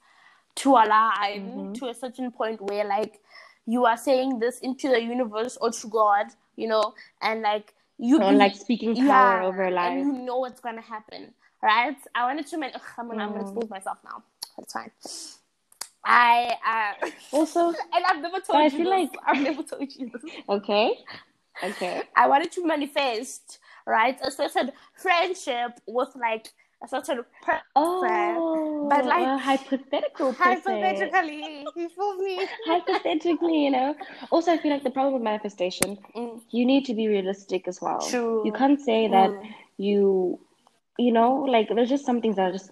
to 0.56 0.70
align 0.70 1.42
Mhm. 1.52 1.74
to 1.74 1.86
a 1.88 1.94
certain 1.94 2.30
point 2.30 2.60
where, 2.60 2.84
like, 2.84 3.20
you 3.66 3.86
are 3.86 3.96
saying 3.96 4.38
this 4.38 4.60
into 4.60 4.88
the 4.88 5.00
universe 5.02 5.56
or 5.60 5.70
to 5.70 5.86
God, 5.88 6.26
you 6.56 6.68
know, 6.68 6.94
and 7.22 7.42
like 7.42 7.74
you 7.98 8.16
Or 8.22 8.30
be- 8.30 8.36
like 8.36 8.54
speaking 8.54 8.94
power 8.94 9.40
yeah, 9.40 9.46
over 9.46 9.70
life. 9.70 9.92
and 9.92 9.98
you 10.06 10.12
know 10.24 10.38
what's 10.38 10.60
gonna 10.60 10.82
happen, 10.82 11.34
right? 11.62 11.96
I 12.14 12.26
wanted 12.26 12.46
to. 12.48 12.58
Man- 12.58 12.72
Ugh, 12.74 12.82
I'm 12.98 13.08
gonna, 13.08 13.22
I'm 13.22 13.32
gonna 13.32 13.44
Mm. 13.44 13.48
expose 13.48 13.70
myself 13.70 13.98
now. 14.04 14.22
That's 14.56 14.72
fine. 14.72 14.90
I 16.04 16.54
uh, 17.02 17.10
Also, 17.32 17.68
and 17.94 18.04
I've 18.06 18.20
never 18.20 18.40
told 18.40 18.48
But 18.48 18.56
I 18.58 18.64
you 18.64 18.70
feel 18.70 18.90
this. 18.90 19.10
like- 19.10 19.18
I've 19.26 19.40
never 19.42 19.62
told 19.62 19.90
you 19.94 20.10
this. 20.10 20.22
okay, 20.48 20.98
okay. 21.62 22.02
I 22.16 22.28
wanted 22.28 22.52
to 22.52 22.66
manifest, 22.66 23.58
right, 23.86 24.18
a 24.22 24.30
certain 24.30 24.72
friendship 24.96 25.80
with 25.86 26.08
like 26.16 26.48
a 26.82 26.88
certain 26.88 27.24
per- 27.42 27.60
Oh, 27.76 28.86
But, 28.90 29.06
like, 29.06 29.40
hypothetical 29.40 30.32
person. 30.34 30.62
hypothetically. 30.82 31.66
You 31.76 31.88
feel 31.88 32.16
me? 32.18 32.46
Hypothetically, 32.66 33.64
you 33.64 33.70
know. 33.70 33.94
Also, 34.30 34.52
I 34.52 34.58
feel 34.58 34.72
like 34.72 34.82
the 34.84 34.90
problem 34.90 35.14
with 35.14 35.22
manifestation, 35.22 35.96
Mm. 36.14 36.40
you 36.50 36.66
need 36.66 36.84
to 36.86 36.94
be 36.94 37.08
realistic 37.08 37.66
as 37.68 37.80
well. 37.80 38.00
True. 38.00 38.42
You 38.44 38.52
can't 38.52 38.80
say 38.80 39.08
that 39.08 39.30
Mm. 39.30 39.54
you, 39.78 40.40
you 40.98 41.12
know, 41.12 41.32
like 41.48 41.68
there's 41.74 41.88
just 41.88 42.04
some 42.04 42.20
things 42.20 42.36
that 42.36 42.48
are 42.50 42.52
just 42.52 42.70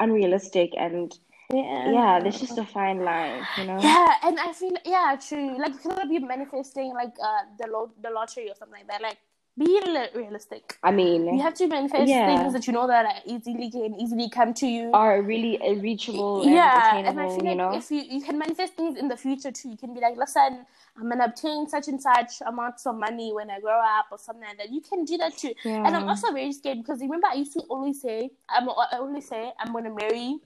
unrealistic, 0.00 0.70
and 0.76 1.12
Yeah. 1.50 1.90
yeah, 1.90 2.20
there's 2.20 2.40
just 2.40 2.58
a 2.58 2.64
fine 2.64 3.04
line, 3.04 3.46
you 3.58 3.64
know. 3.64 3.78
Yeah, 3.80 4.14
and 4.22 4.38
I 4.40 4.52
feel 4.52 4.72
yeah, 4.84 5.16
true. 5.20 5.58
Like 5.58 5.72
you 5.74 5.78
cannot 5.80 6.08
be 6.08 6.18
manifesting 6.18 6.94
like 6.94 7.14
uh 7.22 7.42
the 7.58 7.66
lo- 7.70 7.92
the 8.02 8.10
lottery 8.10 8.50
or 8.50 8.54
something 8.54 8.78
like 8.78 8.88
that. 8.88 9.02
Like 9.02 9.18
be 9.58 9.80
realistic. 10.14 10.78
I 10.82 10.90
mean, 10.92 11.26
You 11.28 11.42
have 11.42 11.54
to 11.54 11.66
manifest 11.68 12.08
Yeah. 12.08 12.26
things 12.26 12.54
that 12.54 12.66
you 12.66 12.72
know 12.72 12.86
that 12.86 13.04
are 13.04 13.20
easily 13.26 13.70
can 13.70 13.94
easily 14.00 14.30
come 14.30 14.54
to 14.54 14.66
you. 14.66 14.90
are 14.94 15.20
really 15.20 15.58
reachable 15.80 16.42
and 16.42 16.54
yeah, 16.54 16.96
and 17.06 17.20
I 17.20 17.28
feel 17.28 17.44
you 17.44 17.50
like 17.50 17.58
know. 17.58 17.72
if 17.76 17.90
you 17.90 18.00
you 18.00 18.22
can 18.22 18.38
manifest 18.38 18.74
things 18.74 18.96
in 18.98 19.08
the 19.08 19.16
future 19.16 19.52
too. 19.52 19.68
You 19.68 19.76
can 19.76 19.92
be 19.92 20.00
like, 20.00 20.16
listen, 20.16 20.64
I'm 20.96 21.08
gonna 21.10 21.24
obtain 21.24 21.68
such 21.68 21.88
and 21.88 22.00
such 22.00 22.40
amounts 22.46 22.86
of 22.86 22.96
money 22.96 23.32
when 23.34 23.50
I 23.50 23.60
grow 23.60 23.78
up 23.78 24.06
or 24.10 24.18
something 24.18 24.44
like 24.48 24.56
that. 24.58 24.70
You 24.72 24.80
can 24.80 25.04
do 25.04 25.18
that 25.18 25.36
too. 25.36 25.52
And 25.84 25.94
I'm 25.96 26.08
also 26.08 26.32
very 26.32 26.52
scared 26.52 26.78
because 26.78 27.00
remember 27.00 27.26
I 27.30 27.34
used 27.34 27.52
to 27.54 27.60
always 27.68 28.00
say 28.00 28.30
I'm 28.48 28.68
I 28.70 28.96
always 28.98 29.28
say 29.28 29.52
I'm 29.60 29.72
gonna 29.74 29.94
marry 29.94 30.38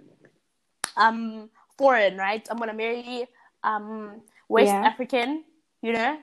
um 0.96 1.50
foreign, 1.78 2.16
right? 2.16 2.46
I'm 2.50 2.58
gonna 2.58 2.74
marry 2.74 3.26
um 3.64 4.22
West 4.48 4.68
Yeah. 4.68 4.82
African, 4.86 5.44
you 5.82 5.92
know. 5.92 6.18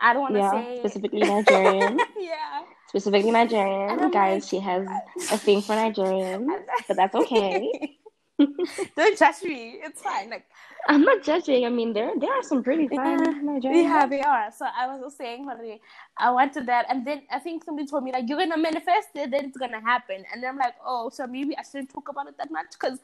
I 0.00 0.12
don't 0.12 0.22
wanna 0.22 0.38
yeah, 0.40 0.50
say 0.50 0.76
specifically 0.80 1.20
Nigerian. 1.20 1.98
yeah. 2.18 2.62
specifically 2.88 3.30
Nigerian. 3.30 4.10
Guys, 4.10 4.42
like- 4.42 4.50
she 4.50 4.58
has 4.60 4.86
a 5.32 5.38
thing 5.38 5.62
for 5.62 5.74
Nigerians, 5.74 6.48
but 6.88 6.96
that's 6.96 7.14
okay. 7.22 7.98
don't 8.96 9.18
judge 9.18 9.42
me. 9.44 9.80
It's 9.82 10.02
fine. 10.02 10.30
Like 10.30 10.46
I'm 10.88 11.02
not 11.02 11.22
judging. 11.24 11.64
I 11.66 11.70
mean, 11.70 11.92
there 11.92 12.12
there 12.18 12.32
are 12.32 12.42
some 12.42 12.62
pretty 12.62 12.88
fine 12.88 13.22
Yeah. 13.22 13.32
Yeah, 13.68 14.06
they 14.06 14.22
are. 14.22 14.50
So 14.56 14.66
I 14.66 14.86
was 14.86 15.00
just 15.00 15.18
saying, 15.18 15.46
honey, 15.46 15.80
I 16.18 16.30
wanted 16.30 16.66
that, 16.66 16.86
and 16.88 17.06
then 17.06 17.22
I 17.32 17.40
think 17.40 17.64
somebody 17.64 17.88
told 17.88 18.04
me 18.04 18.12
like 18.12 18.28
you're 18.28 18.38
gonna 18.38 18.56
manifest 18.58 19.08
it, 19.16 19.30
then 19.32 19.46
it's 19.46 19.56
gonna 19.56 19.80
happen, 19.80 20.24
and 20.32 20.42
then 20.42 20.50
I'm 20.50 20.58
like, 20.58 20.74
oh, 20.84 21.10
so 21.10 21.26
maybe 21.26 21.56
I 21.58 21.62
shouldn't 21.62 21.90
talk 21.90 22.08
about 22.08 22.28
it 22.28 22.36
that 22.38 22.50
much 22.50 22.72
because 22.78 23.00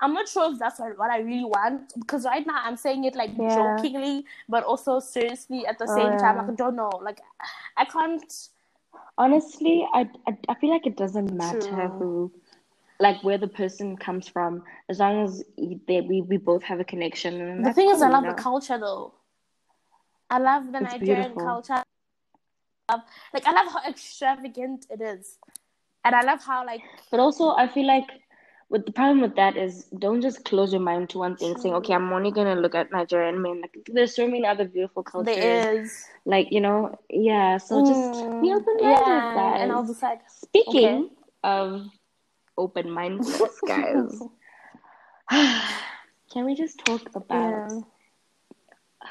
I'm 0.00 0.14
not 0.14 0.28
sure 0.28 0.52
if 0.52 0.58
that's 0.58 0.80
what 0.80 0.96
what 0.98 1.10
I 1.10 1.18
really 1.20 1.44
want. 1.44 1.92
Because 1.98 2.24
right 2.24 2.46
now 2.46 2.60
I'm 2.64 2.76
saying 2.76 3.04
it 3.04 3.14
like 3.14 3.32
Yeah. 3.38 3.48
jokingly, 3.48 4.24
but 4.48 4.64
also 4.64 5.00
seriously 5.00 5.66
at 5.66 5.78
the 5.78 5.88
Oh, 5.88 5.94
same 5.94 6.16
time. 6.16 6.36
Like 6.36 6.48
I 6.48 6.52
don't 6.54 6.76
know, 6.76 6.90
like 7.02 7.20
I 7.76 7.84
can't. 7.84 8.48
Honestly, 9.18 9.86
I, 9.94 10.08
I 10.28 10.38
I 10.48 10.54
feel 10.54 10.70
like 10.70 10.86
it 10.86 10.96
doesn't 10.96 11.32
matter 11.32 11.88
True. 11.88 11.98
who, 11.98 12.32
like 13.00 13.22
where 13.22 13.38
the 13.38 13.48
person 13.48 13.96
comes 13.96 14.28
from, 14.28 14.62
as 14.88 14.98
long 14.98 15.24
as 15.24 15.44
they, 15.86 16.00
we 16.00 16.22
we 16.22 16.36
both 16.36 16.62
have 16.62 16.80
a 16.80 16.84
connection. 16.84 17.40
And 17.40 17.64
The 17.64 17.72
thing 17.72 17.90
is, 17.90 18.02
I 18.02 18.08
love 18.08 18.24
you 18.24 18.30
the 18.30 18.42
culture 18.42 18.78
though. 18.78 19.14
I 20.30 20.38
love 20.38 20.72
the 20.72 20.80
It's 20.80 20.92
Nigerian 20.94 21.34
beautiful. 21.34 21.42
culture. 21.44 21.82
I 22.88 22.94
love- 22.94 23.04
Like 23.34 23.46
I 23.46 23.52
love 23.52 23.72
how 23.72 23.80
extravagant 23.88 24.86
it 24.90 25.00
is, 25.00 25.38
and 26.04 26.14
I 26.14 26.22
love 26.22 26.42
how 26.42 26.64
like 26.64 26.82
But 27.10 27.20
also, 27.20 27.50
I 27.50 27.68
feel 27.68 27.86
like 27.86 28.06
With 28.68 28.84
the 28.84 28.90
problem 28.90 29.20
with 29.20 29.36
that 29.36 29.56
is, 29.56 29.84
don't 30.04 30.20
just 30.20 30.44
close 30.44 30.72
your 30.72 30.80
mind 30.82 31.10
to 31.10 31.18
one 31.18 31.36
thing, 31.36 31.56
saying, 31.56 31.72
"Okay, 31.76 31.94
I'm 31.94 32.12
only 32.12 32.32
gonna 32.32 32.56
look 32.56 32.74
at 32.74 32.90
Nigerian 32.90 33.40
men." 33.40 33.60
Like, 33.60 33.76
there's 33.86 34.12
so 34.16 34.26
many 34.26 34.44
other 34.44 34.64
beautiful 34.66 35.04
cultures. 35.04 35.36
There 35.36 35.74
is. 35.78 36.04
Like, 36.24 36.50
you 36.50 36.60
know, 36.60 36.98
yeah. 37.08 37.58
So 37.58 37.78
just 37.86 38.10
be 38.42 38.50
Mm, 38.50 38.56
open-minded, 38.56 39.06
yeah, 39.06 39.34
guys. 39.38 39.60
and 39.62 39.70
I 39.70 39.78
was 39.78 39.88
just 39.90 40.02
like, 40.02 40.20
Speaking 40.28 41.10
of 41.44 41.86
open-mindedness, 42.56 43.60
guys, 43.66 44.22
can 46.32 46.44
we 46.44 46.54
just 46.54 46.84
talk 46.84 47.02
about 47.14 47.70
yeah. 47.70 47.80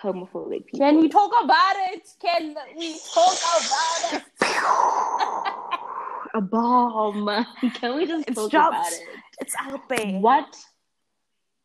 homophobic 0.02 0.66
people? 0.66 0.80
Can 0.80 1.00
we 1.00 1.10
talk 1.10 1.32
about 1.44 1.75
it? 1.92 2.08
Can 2.22 2.56
we 2.78 3.00
talk 3.14 3.38
about 3.60 4.22
it? 4.22 4.24
a 6.36 6.42
bomb? 6.42 7.46
Can 7.75 7.98
we 7.98 8.06
just 8.06 8.28
It's 8.28 8.36
talk 8.36 8.52
dropped. 8.52 8.75
about 8.75 8.92
it? 8.92 9.02
It's 9.40 9.56
out 9.60 9.90
there. 9.90 10.20
What 10.20 10.56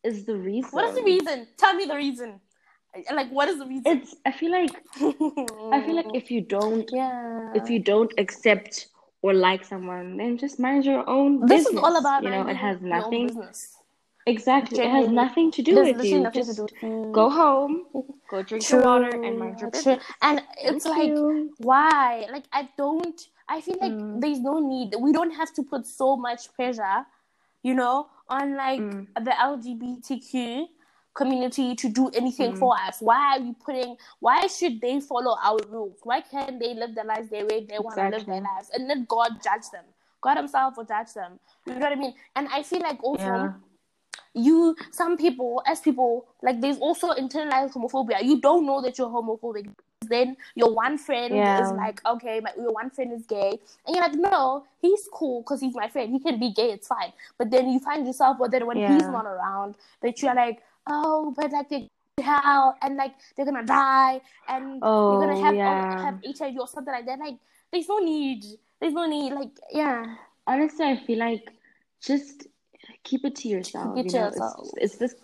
is 0.03 0.25
the 0.25 0.35
reason? 0.35 0.71
What 0.71 0.89
is 0.89 0.95
the 0.95 1.03
reason? 1.03 1.47
Tell 1.57 1.73
me 1.73 1.85
the 1.85 1.95
reason. 1.95 2.39
Like, 3.13 3.29
what 3.29 3.47
is 3.47 3.57
the 3.59 3.65
reason? 3.65 3.83
It's. 3.85 4.15
I 4.25 4.31
feel 4.31 4.51
like. 4.51 4.71
I 4.97 5.81
feel 5.85 5.95
like 5.95 6.13
if 6.13 6.29
you 6.31 6.41
don't, 6.41 6.89
yeah. 6.91 7.51
if 7.55 7.69
you 7.69 7.79
don't 7.79 8.11
accept 8.17 8.87
or 9.21 9.33
like 9.33 9.63
someone, 9.65 10.17
then 10.17 10.37
just 10.37 10.59
mind 10.59 10.85
your 10.85 11.07
own 11.09 11.41
business. 11.41 11.49
this 11.49 11.65
business. 11.65 11.79
is 11.79 11.83
all 11.83 11.97
about 11.97 12.23
you 12.23 12.29
know. 12.29 12.47
It 12.47 12.55
has 12.57 12.81
nothing. 12.81 13.27
business. 13.27 13.77
Exactly. 14.27 14.79
It 14.79 14.89
has 14.91 15.07
nothing 15.09 15.51
to 15.51 15.61
do 15.63 15.73
There's 15.75 15.95
with 15.97 16.05
you. 16.05 16.29
Just 16.31 16.55
do. 16.55 17.11
Go 17.11 17.29
home, 17.29 17.85
go 18.29 18.43
drink 18.43 18.69
your 18.69 18.83
water, 18.83 19.09
and 19.09 19.39
mind 19.39 19.59
your 19.59 19.71
business. 19.71 20.03
And 20.21 20.43
it's 20.59 20.85
Thank 20.85 20.97
like, 20.97 21.07
you. 21.09 21.53
why? 21.57 22.27
Like, 22.31 22.43
I 22.53 22.69
don't. 22.77 23.19
I 23.49 23.61
feel 23.61 23.77
like 23.81 23.91
Mm. 23.91 24.21
there's 24.21 24.39
no 24.39 24.59
need. 24.59 24.93
We 24.99 25.11
don't 25.11 25.31
have 25.31 25.51
to 25.55 25.63
put 25.63 25.85
so 25.87 26.15
much 26.15 26.53
pressure, 26.53 27.05
you 27.63 27.73
know, 27.73 28.07
on 28.29 28.55
like 28.55 28.79
Mm. 28.79 29.07
the 29.25 29.31
LGBTQ 29.51 30.67
community 31.21 31.67
to 31.81 31.87
do 31.99 32.09
anything 32.21 32.51
Mm. 32.53 32.59
for 32.63 32.73
us. 32.87 33.01
Why 33.09 33.19
are 33.37 33.39
we 33.41 33.53
putting? 33.65 33.95
Why 34.19 34.47
should 34.57 34.75
they 34.81 34.99
follow 34.99 35.35
our 35.49 35.59
rules? 35.69 35.97
Why 36.03 36.19
can't 36.21 36.59
they 36.59 36.73
live 36.83 36.93
their 36.95 37.05
lives 37.13 37.29
their 37.29 37.45
way 37.45 37.57
they 37.71 37.79
want 37.79 37.95
to 37.97 38.03
live 38.17 38.25
their 38.33 38.41
lives? 38.51 38.69
And 38.73 38.87
let 38.93 39.07
God 39.07 39.31
judge 39.47 39.67
them. 39.75 39.85
God 40.21 40.37
Himself 40.37 40.77
will 40.77 40.85
judge 40.93 41.13
them. 41.19 41.39
You 41.65 41.73
know 41.75 41.79
what 41.87 41.93
I 41.97 42.01
mean? 42.05 42.13
And 42.35 42.47
I 42.59 42.63
feel 42.63 42.81
like 42.89 43.03
also 43.03 43.25
Yeah. 43.25 43.51
you 44.33 44.75
some 44.91 45.17
people 45.17 45.61
as 45.71 45.79
people 45.85 46.25
like 46.47 46.57
there's 46.63 46.77
also 46.87 47.07
internalized 47.23 47.73
homophobia 47.73 48.19
you 48.29 48.35
don't 48.45 48.65
know 48.65 48.79
that 48.85 48.97
you're 48.97 49.09
homophobic 49.15 49.65
then 50.13 50.37
your 50.61 50.69
one 50.73 50.97
friend 51.07 51.33
Yeah. 51.35 51.59
is 51.61 51.71
like 51.83 51.99
okay 52.11 52.39
my, 52.45 52.51
your 52.57 52.71
one 52.71 52.89
friend 52.89 53.11
is 53.17 53.25
gay 53.25 53.51
and 53.85 53.95
you're 53.95 54.05
like 54.07 54.15
no 54.15 54.63
he's 54.85 55.03
cool 55.19 55.41
because 55.41 55.59
he's 55.65 55.75
my 55.75 55.87
friend 55.95 56.11
he 56.15 56.19
can 56.27 56.39
be 56.39 56.49
gay 56.61 56.69
it's 56.71 56.87
fine 56.87 57.11
but 57.37 57.51
then 57.51 57.69
you 57.73 57.79
find 57.79 58.07
yourself 58.07 58.37
but 58.43 58.51
then 58.51 58.65
when 58.69 58.77
he's 58.93 59.07
not 59.17 59.25
around 59.25 59.75
that 60.01 60.21
you're 60.21 60.35
like 60.45 60.63
oh 60.87 61.33
but 61.35 61.51
like 61.51 61.69
they're 61.69 61.87
hell 62.21 62.75
and 62.81 62.97
like 62.97 63.13
they're 63.35 63.45
gonna 63.45 63.65
die 63.65 64.21
and 64.47 64.79
Oh, 64.81 65.13
you're 65.13 65.27
gonna 65.27 65.39
oh, 65.39 65.43
have 65.43 65.55
yeah. 65.55 66.01
have 66.03 66.19
HIV 66.37 66.55
or 66.59 66.67
something 66.67 66.93
like 66.93 67.05
that 67.05 67.19
like 67.19 67.37
there's 67.71 67.87
no 67.87 67.99
need 67.99 68.43
there's 68.79 68.93
no 68.93 69.07
need 69.07 69.33
like 69.33 69.49
yeah 69.71 70.15
Honestly, 70.47 70.85
I 70.85 70.97
feel 70.97 71.19
like 71.19 71.51
just 72.01 72.47
keep 73.03 73.25
it 73.25 73.35
to 73.37 73.47
yourself. 73.47 73.95
Keep 73.95 74.05
it 74.07 74.13
you 74.13 74.19
know, 74.19 74.25
yourself. 74.27 74.67
it's 74.75 74.93
it's 74.93 74.95
this. 74.97 75.15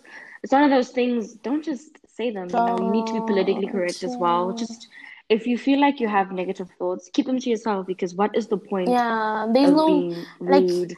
It's 0.42 0.52
one 0.52 0.62
of 0.62 0.70
those 0.70 0.90
things. 0.90 1.34
Don't 1.34 1.64
just 1.64 1.98
say 2.08 2.30
them. 2.30 2.48
You 2.48 2.56
know, 2.56 2.78
you 2.78 2.90
need 2.90 3.06
to 3.08 3.14
be 3.14 3.20
politically 3.20 3.66
correct 3.66 4.02
as 4.04 4.16
well. 4.16 4.52
Just 4.52 4.88
if 5.28 5.46
you 5.46 5.58
feel 5.58 5.80
like 5.80 5.98
you 6.00 6.08
have 6.08 6.30
negative 6.30 6.70
thoughts, 6.78 7.10
keep 7.12 7.26
them 7.26 7.38
to 7.40 7.50
yourself 7.50 7.86
because 7.86 8.14
what 8.14 8.34
is 8.34 8.46
the 8.46 8.56
point 8.56 8.88
yeah 8.88 9.46
there's 9.52 9.70
no 9.70 9.86
being 9.86 10.24
like, 10.40 10.96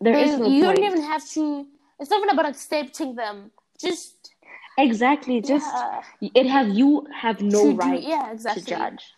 there 0.00 0.16
is 0.16 0.38
no 0.38 0.46
you 0.46 0.64
point. 0.64 0.76
don't 0.76 0.84
even 0.84 1.02
have 1.02 1.28
to. 1.30 1.66
It's 1.98 2.10
not 2.10 2.18
even 2.18 2.30
about 2.30 2.46
accepting 2.46 3.14
them. 3.16 3.50
Just 3.80 4.34
Exactly. 4.78 5.40
Just 5.40 5.84
yeah, 5.84 6.02
it 6.20 6.46
have 6.46 6.68
you 6.68 7.06
have 7.14 7.40
no 7.42 7.62
to 7.62 7.74
do- 7.74 7.78
right 7.78 8.02
yeah, 8.02 8.30
exactly. 8.32 8.62
to 8.62 8.66
judge. 8.78 9.14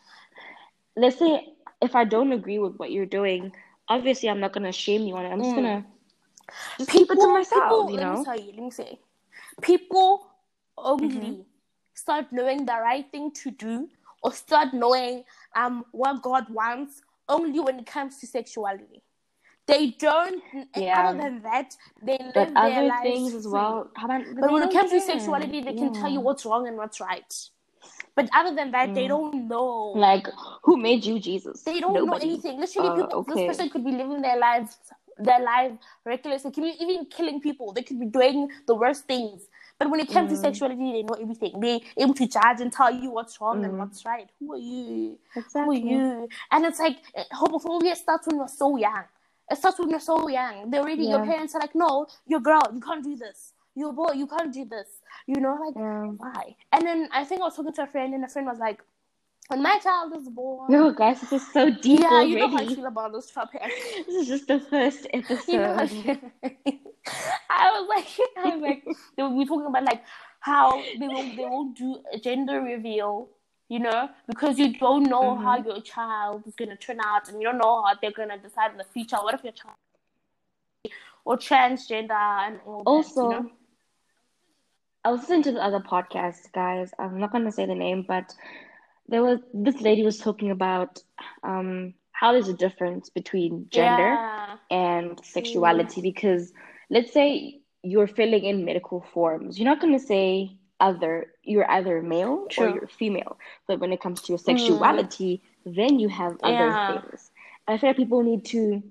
Let's 0.97 1.19
say 1.19 1.55
if 1.81 1.95
I 1.95 2.05
don't 2.05 2.33
agree 2.33 2.59
with 2.59 2.77
what 2.77 2.91
you're 2.93 3.07
doing, 3.07 3.53
obviously 3.89 4.29
I'm 4.29 4.41
not 4.41 4.53
gonna 4.53 4.73
shame 4.73 5.03
you 5.03 5.17
on 5.17 5.25
it. 5.27 5.31
I'm 5.31 5.43
just 5.43 5.55
Mm. 5.55 5.55
gonna 5.55 5.85
just 6.79 6.91
keep 6.91 7.11
it 7.11 7.21
to 7.21 7.29
myself, 7.29 7.63
people, 7.65 7.91
you 7.91 7.99
Let 7.99 8.09
me 8.09 8.17
tell 8.17 8.39
you. 8.39 8.53
Let 8.53 8.63
me 8.63 8.71
say, 8.71 9.01
people 9.61 10.27
only 10.77 11.39
Mm-hmm. 11.39 11.43
start 11.95 12.27
knowing 12.33 12.67
the 12.67 12.73
right 12.83 13.11
thing 13.11 13.31
to 13.33 13.51
do, 13.51 13.89
or 14.23 14.33
start 14.33 14.73
knowing 14.75 15.25
um 15.55 15.85
what 15.93 16.23
God 16.23 16.49
wants 16.51 17.03
only 17.29 17.61
when 17.61 17.79
it 17.81 17.87
comes 17.87 18.19
to 18.19 18.27
sexuality. 18.27 19.03
They 19.71 19.91
don't. 19.99 20.43
Yeah. 20.77 21.01
Other 21.11 21.19
than 21.23 21.43
that, 21.43 21.77
they 22.03 22.19
live 22.19 22.35
But 22.35 22.55
their 22.55 22.83
lives 22.89 23.03
things 23.03 23.35
as 23.35 23.47
well. 23.47 23.91
But 23.95 24.23
they 24.41 24.53
when 24.53 24.63
it 24.65 24.73
comes 24.73 24.91
to 24.91 25.01
sexuality, 25.01 25.61
they 25.63 25.75
can 25.75 25.93
tell 25.93 26.11
you 26.11 26.21
what's 26.21 26.45
wrong 26.45 26.67
and 26.69 26.77
what's 26.77 27.01
right. 27.01 27.33
But 28.17 28.29
other 28.35 28.55
than 28.55 28.71
that, 28.73 28.95
they 28.95 29.05
Mm. 29.07 29.09
don't 29.09 29.49
know. 29.49 29.93
Like, 29.97 30.29
who 30.65 30.77
made 30.77 31.05
you 31.05 31.19
Jesus? 31.21 31.63
They 31.63 31.81
don't 31.81 31.95
Nobody. 31.95 32.27
know 32.27 32.33
anything. 32.33 32.61
Literally, 32.61 32.89
Uh, 32.89 32.97
people. 33.07 33.19
okay. 33.21 33.47
This 33.47 33.57
person 33.57 33.71
could 33.71 33.85
be 33.85 33.93
living 33.93 34.21
their 34.21 34.39
lives, 34.39 34.79
their 35.19 35.41
life 35.41 35.73
reckless. 36.05 36.43
They 36.43 36.51
could 36.51 36.65
be 36.65 36.77
even 36.81 37.07
killing 37.07 37.41
people. 37.41 37.73
They 37.73 37.83
could 37.83 38.01
be 38.01 38.07
doing 38.07 38.51
the 38.67 38.75
worst 38.75 39.05
things. 39.07 39.47
But 39.79 39.91
when 39.91 40.01
it 40.01 40.09
comes 40.13 40.31
to 40.31 40.37
Mm. 40.37 40.41
sexuality, 40.41 40.93
they 40.93 41.03
know 41.03 41.15
everything. 41.15 41.59
They're 41.61 41.81
able 41.97 42.15
to 42.15 42.27
judge 42.27 42.61
and 42.61 42.73
tell 42.73 42.91
you 42.93 43.11
what's 43.11 43.41
wrong 43.41 43.65
and 43.65 43.75
Mm. 43.75 43.79
what's 43.79 44.05
right. 44.05 44.29
Who 44.39 44.53
are 44.53 44.59
you? 44.59 45.19
Who 45.55 45.71
are 45.71 45.75
you? 45.75 46.29
And 46.51 46.67
it's 46.67 46.81
like 46.81 46.99
eh, 47.15 47.25
homophobia 47.33 47.97
starts 47.97 48.27
when 48.27 48.37
you're 48.37 48.49
so 48.49 48.77
young. 48.77 49.05
It 49.51 49.59
starts 49.59 49.79
when 49.79 49.91
you're 49.91 50.01
so 50.01 50.29
young. 50.29 50.71
They're 50.71 50.81
already 50.81 51.05
your 51.05 51.21
parents 51.21 51.55
are 51.55 51.61
like, 51.61 51.75
no, 51.75 52.07
you're 52.27 52.39
a 52.39 52.43
girl, 52.43 52.63
you 52.73 52.81
can't 52.81 53.03
do 53.03 53.17
this. 53.17 53.53
You're 53.75 53.91
a 53.91 53.93
boy, 53.93 54.13
you 54.15 54.27
can't 54.27 54.53
do 54.53 54.65
this. 54.65 54.89
You 55.27 55.41
know, 55.41 55.55
like 55.65 55.75
Yeah. 55.77 56.07
why? 56.17 56.57
And 56.73 56.87
then 56.87 57.09
I 57.13 57.25
think 57.25 57.41
I 57.41 57.45
was 57.45 57.57
talking 57.57 57.73
to 57.73 57.83
a 57.83 57.87
friend, 57.87 58.15
and 58.15 58.25
a 58.25 58.29
friend 58.29 58.47
was 58.47 58.59
like, 58.59 58.81
when 59.49 59.63
my 59.63 59.79
child 59.79 60.13
is 60.17 60.29
born. 60.29 60.71
No, 60.71 60.93
guys, 60.93 61.21
this 61.21 61.33
is 61.33 61.53
so 61.53 61.71
deep 61.71 62.01
Yeah, 62.01 62.11
already. 62.13 62.31
you 62.31 62.39
know 62.39 62.49
how 62.49 62.59
I 62.59 62.67
feel 62.67 62.87
about 62.87 63.13
this 63.13 63.31
topic. 63.39 63.63
This 64.07 64.15
is 64.15 64.29
just 64.29 64.47
the 64.47 64.61
first 64.61 65.07
episode. 65.13 65.49
you 65.49 65.59
know, 65.59 66.21
I 67.51 67.71
was 67.81 67.89
like, 67.89 68.07
I 68.39 68.55
was 68.57 68.63
like, 68.63 68.85
they 69.17 69.23
were 69.23 69.45
talking 69.45 69.67
about 69.67 69.85
like 69.85 70.05
how 70.41 70.85
they 70.99 71.09
won't 71.09 71.37
they 71.37 71.45
won't 71.45 71.77
do 71.77 71.99
a 72.13 72.19
gender 72.19 72.61
reveal, 72.61 73.29
you 73.71 73.81
know, 73.81 74.11
because 74.29 74.59
you 74.61 74.79
don't 74.79 75.09
know 75.09 75.37
Mm-hmm. 75.37 75.47
how 75.47 75.63
your 75.65 75.81
child 75.81 76.47
is 76.47 76.55
gonna 76.57 76.77
turn 76.77 77.01
out, 77.05 77.29
and 77.29 77.41
you 77.41 77.49
don't 77.49 77.59
know 77.59 77.83
how 77.85 77.95
they're 78.01 78.13
gonna 78.13 78.39
decide 78.39 78.73
in 78.73 78.79
the 78.79 78.85
future. 78.85 79.19
What 79.19 79.35
if 79.37 79.45
your 79.45 79.55
child 79.55 79.77
or 81.25 81.37
transgender 81.39 82.13
and 82.13 82.61
all 82.67 82.85
that, 82.93 83.07
Also, 83.07 83.23
you 83.23 83.29
know? 83.29 83.51
I 85.05 85.11
was 85.11 85.21
listening 85.23 85.43
to 85.45 85.53
the 85.53 85.63
other 85.65 85.81
podcast, 85.81 86.53
guys. 86.53 86.93
I'm 86.99 87.19
not 87.19 87.33
gonna 87.33 87.53
say 87.53 87.67
the 87.67 87.75
name, 87.75 88.05
but 88.07 88.35
there 89.09 89.23
was 89.23 89.41
this 89.53 89.81
lady 89.81 90.03
was 90.03 90.19
talking 90.19 90.51
about 90.51 91.03
um 91.43 91.95
how 92.13 92.33
there's 92.33 92.49
a 92.49 92.55
difference 92.55 93.11
between 93.11 93.67
gender 93.71 94.19
Yeah. 94.19 94.59
and 94.71 95.21
sexuality 95.25 96.03
because 96.03 96.53
let's 96.91 97.13
say 97.13 97.61
you're 97.83 98.07
filling 98.09 98.45
in 98.45 98.65
medical 98.65 99.01
forms, 99.13 99.59
you're 99.59 99.69
not 99.69 99.81
gonna 99.81 99.99
say 99.99 100.57
other 100.81 101.33
you're 101.43 101.71
either 101.71 102.03
male 102.03 102.47
True. 102.51 102.67
or 102.67 102.69
you're 102.71 102.89
female. 102.89 103.39
But 103.69 103.81
when 103.81 103.93
it 103.93 104.01
comes 104.01 104.23
to 104.23 104.33
your 104.33 104.39
sexuality, 104.39 105.43
then 105.65 105.99
you 105.99 106.09
have 106.09 106.37
other 106.43 106.69
Yeah. 106.71 106.87
things. 106.87 107.31
I 107.69 107.79
feel 107.79 107.91
like 107.91 107.97
people 107.97 108.23
need 108.23 108.45
to 108.47 108.83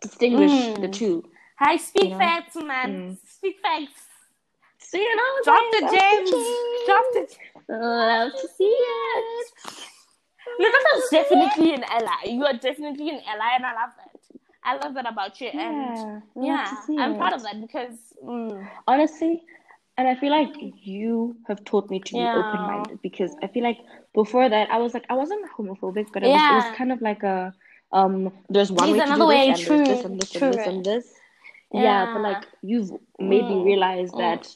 distinguish 0.00 0.52
Mm. 0.52 0.80
the 0.80 0.88
two. 0.88 1.24
Hi, 1.58 1.76
speak 1.76 2.04
You 2.04 2.10
know? 2.10 2.18
facts, 2.18 2.56
man. 2.56 2.90
Mm. 2.90 3.18
Speak 3.28 3.56
facts. 3.62 4.02
So 4.78 4.98
you 4.98 5.16
know, 5.16 5.32
Drop 5.44 5.64
the 5.72 5.80
gems. 5.96 6.46
Drop 6.86 7.04
the. 7.14 7.36
Love 7.68 8.32
to 8.32 8.48
see 8.56 8.64
it. 8.64 9.46
Natasha's 10.58 11.08
definitely 11.10 11.74
an 11.74 11.84
ally. 11.84 12.24
You 12.26 12.44
are 12.44 12.52
definitely 12.54 13.08
an 13.10 13.20
ally, 13.26 13.50
and 13.56 13.66
I 13.66 13.74
love 13.74 13.90
that. 13.96 14.10
I 14.62 14.76
love 14.76 14.94
that 14.94 15.10
about 15.10 15.40
you, 15.40 15.48
and 15.48 15.96
Yeah, 15.96 16.20
love 16.36 16.44
yeah, 16.44 16.76
I'm 16.98 17.12
it. 17.12 17.18
proud 17.18 17.32
of 17.32 17.42
that 17.42 17.60
because 17.60 17.98
mm, 18.24 18.66
Honestly, 18.86 19.42
and 19.96 20.08
I 20.08 20.14
feel 20.16 20.30
like 20.30 20.52
you 20.82 21.36
have 21.48 21.64
taught 21.64 21.90
me 21.90 22.00
to 22.00 22.12
be 22.12 22.18
Yeah. 22.18 22.34
open-minded 22.36 23.02
because 23.02 23.34
I 23.42 23.46
feel 23.48 23.62
like 23.62 23.78
before 24.14 24.48
that 24.48 24.70
I 24.70 24.78
was 24.78 24.94
like 24.94 25.04
I 25.08 25.14
wasn't 25.14 25.44
homophobic, 25.56 26.06
but 26.12 26.22
it, 26.24 26.28
was, 26.28 26.42
it 26.42 26.54
was 26.54 26.76
kind 26.76 26.92
of 26.92 27.00
like 27.02 27.22
a 27.22 27.52
um. 27.92 28.32
There's 28.48 28.72
one 28.72 28.90
There's 28.90 28.98
way 28.98 29.00
to 29.00 29.06
another 29.06 29.24
do 29.24 29.28
way, 29.28 29.50
this, 29.50 29.68
and 29.68 29.80
this 29.80 30.04
true, 30.04 30.10
and 30.10 30.20
this 30.20 30.30
true. 30.30 30.48
and 30.48 30.58
this 30.58 30.66
and 30.66 30.84
this. 30.84 31.14
Yeah, 31.72 32.06
but 32.12 32.22
like 32.22 32.46
you've 32.62 32.90
made 33.18 33.48
me 33.48 33.56
Mm, 33.56 33.64
realize 33.64 34.10
mm. 34.12 34.18
that 34.18 34.48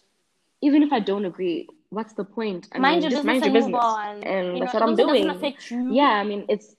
even 0.61 0.83
if 0.83 0.92
I 0.92 1.00
don't 1.00 1.25
agree, 1.25 1.68
what's 1.90 2.14
the 2.14 2.25
point? 2.25 2.68
I 2.73 2.78
mind 2.78 3.02
mean, 3.02 3.11
your 3.11 3.11
just 3.11 3.25
business 3.25 3.42
mind 3.42 3.54
your 3.54 3.64
and 3.64 3.73
business, 3.73 3.85
on. 3.85 4.23
and 4.25 4.47
you 4.54 4.61
that's 4.61 4.75
know, 4.75 4.80
what 4.80 4.88
I'm 4.88 4.97
doing. 4.97 5.25
doesn't 5.26 5.37
affect 5.37 5.71
you, 5.71 5.95
Yeah, 5.95 6.04
I 6.04 6.25
mean, 6.25 6.45
it's 6.49 6.75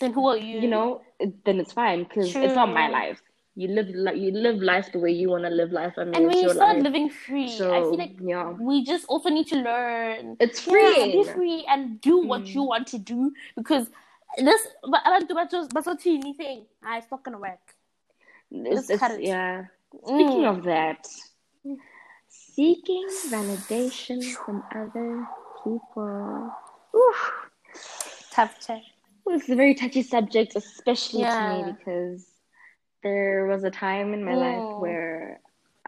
then 0.00 0.12
who 0.12 0.26
are 0.28 0.36
you? 0.36 0.60
you 0.60 0.68
know, 0.68 1.02
it- 1.18 1.44
then 1.44 1.60
it's 1.60 1.72
fine 1.72 2.04
because 2.04 2.34
it's 2.34 2.54
not 2.54 2.72
my 2.72 2.88
life. 2.88 3.22
You 3.54 3.68
live 3.68 3.88
li- 3.88 4.18
you 4.18 4.30
live 4.32 4.62
life 4.62 4.92
the 4.92 4.98
way 4.98 5.10
you 5.10 5.28
want 5.30 5.44
to 5.44 5.50
live 5.50 5.72
life. 5.72 5.94
I 5.98 6.04
mean, 6.04 6.14
and 6.14 6.26
when 6.26 6.38
you 6.38 6.48
start 6.48 6.76
life. 6.76 6.84
living 6.84 7.10
free, 7.10 7.60
I 7.70 7.82
feel 7.82 7.98
like 7.98 8.16
yeah, 8.20 8.52
we 8.58 8.84
just 8.84 9.04
also 9.06 9.28
need 9.28 9.46
to 9.48 9.56
learn. 9.56 10.36
it's 10.40 10.66
Yeah, 10.66 10.72
free. 10.72 11.12
be 11.12 11.24
free 11.34 11.66
and 11.68 12.00
do 12.00 12.16
what 12.18 12.42
Mm. 12.44 12.54
you 12.54 12.62
want 12.62 12.86
to 12.88 12.98
do 12.98 13.32
because 13.56 13.90
this. 14.38 14.66
But 14.82 15.00
I 15.04 15.10
don't 15.18 15.28
do 15.28 15.34
but 15.34 15.50
just 15.50 15.72
but 15.74 15.84
so 15.84 15.94
teeny 15.96 16.32
thing. 16.32 16.64
Ah, 16.84 16.96
It's 16.98 17.10
not 17.10 17.22
gonna 17.24 17.38
work. 17.38 17.60
It's, 18.50 18.88
it's 18.90 19.02
it. 19.02 19.22
yeah. 19.22 19.64
Speaking 20.04 20.42
Mm. 20.42 20.58
of 20.58 20.64
that, 20.64 21.06
seeking 22.28 23.06
validation 23.30 24.34
from 24.44 24.64
other 24.74 25.26
people. 25.62 26.50
Oof. 26.96 27.32
Tough 28.32 28.58
chat. 28.66 28.80
It's 29.26 29.48
a 29.48 29.54
very 29.54 29.74
touchy 29.74 30.02
subject, 30.02 30.56
especially 30.56 31.24
to 31.26 31.42
me, 31.42 31.62
because 31.64 32.26
there 33.02 33.46
was 33.46 33.64
a 33.64 33.70
time 33.70 34.14
in 34.14 34.24
my 34.24 34.34
life 34.34 34.62
Mm. 34.62 34.78
where 34.80 35.40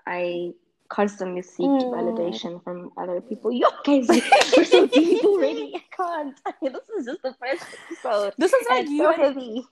I 0.07 0.53
constantly 0.89 1.43
seeked 1.43 1.83
Mm. 1.83 1.91
validation 1.95 2.63
from 2.63 2.93
other 2.97 3.21
people. 3.21 3.51
You 3.53 3.69
guys, 3.85 4.07
we're 4.57 4.65
so 4.65 4.87
deep 4.87 5.25
already. 5.25 5.75
I 5.77 5.83
can't. 5.97 6.37
this 6.63 6.89
is 6.99 7.07
just 7.07 7.23
the 7.23 7.35
first 7.41 7.65
episode. 7.91 8.35
This 8.39 8.53
is 8.53 8.67
like 8.69 8.89
you 8.89 8.99
so 9.05 9.13
heavy. 9.13 9.67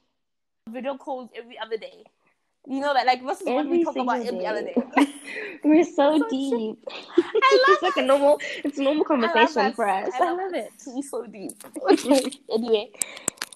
video 0.69 0.97
calls 0.97 1.31
every 1.37 1.59
other 1.59 1.77
day. 1.77 2.05
You 2.65 2.79
know 2.79 2.95
that, 2.95 3.07
like, 3.07 3.27
this 3.27 3.41
is 3.41 3.47
what 3.49 3.67
Every 3.67 3.79
we 3.79 3.85
talk 3.85 3.97
about 3.97 4.23
single 4.23 4.35
every 4.39 4.47
other 4.47 4.63
day. 4.63 4.75
day. 4.97 5.07
We're 5.65 5.83
so 5.83 6.19
So 6.19 6.29
deep. 6.31 6.79
I 6.89 7.59
love 7.67 7.75
it's 7.75 7.83
like 7.83 7.97
a 7.97 8.03
normal, 8.03 8.39
it's 8.63 8.79
a 8.79 8.83
normal 8.85 9.05
I 9.11 9.15
love 9.15 9.33
conversation 9.33 9.67
us. 9.71 9.75
for 9.75 9.89
us. 9.89 10.11
I 10.15 10.31
love 10.33 10.55
it. 10.55 10.71
We're 10.87 11.03
so 11.03 11.27
deep. 11.27 11.59
Okay. 11.91 12.23
anyway, 12.53 12.91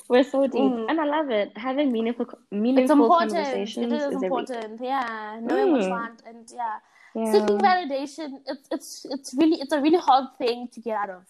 We're 0.08 0.25
so 0.25 0.46
deep, 0.46 0.60
Mm. 0.62 0.88
and 0.90 1.00
I 1.00 1.04
love 1.04 1.30
it. 1.30 1.56
Having 1.56 1.90
meaningful, 1.92 2.26
it's 2.26 2.36
meaningful 2.50 2.96
important. 3.02 3.32
It 3.32 3.34
conversations 3.34 3.92
is 3.92 4.02
everything. 4.02 4.22
important. 4.25 4.80
Yeah, 4.80 5.40
knowing 5.42 5.72
what 5.72 5.80
you 5.82 5.88
Mm. 5.88 5.90
want 5.90 6.22
and 6.26 6.52
yeah. 6.54 6.78
Yeah. 7.14 7.32
seeking 7.32 7.58
validation 7.58 8.28
it's 8.46 8.68
it's 8.70 8.90
it's 9.14 9.34
really 9.40 9.58
it's 9.62 9.72
a 9.72 9.80
really 9.80 9.96
hard 10.08 10.26
thing 10.36 10.68
to 10.75 10.80
get 10.86 10.96
out 11.02 11.08
of 11.08 11.22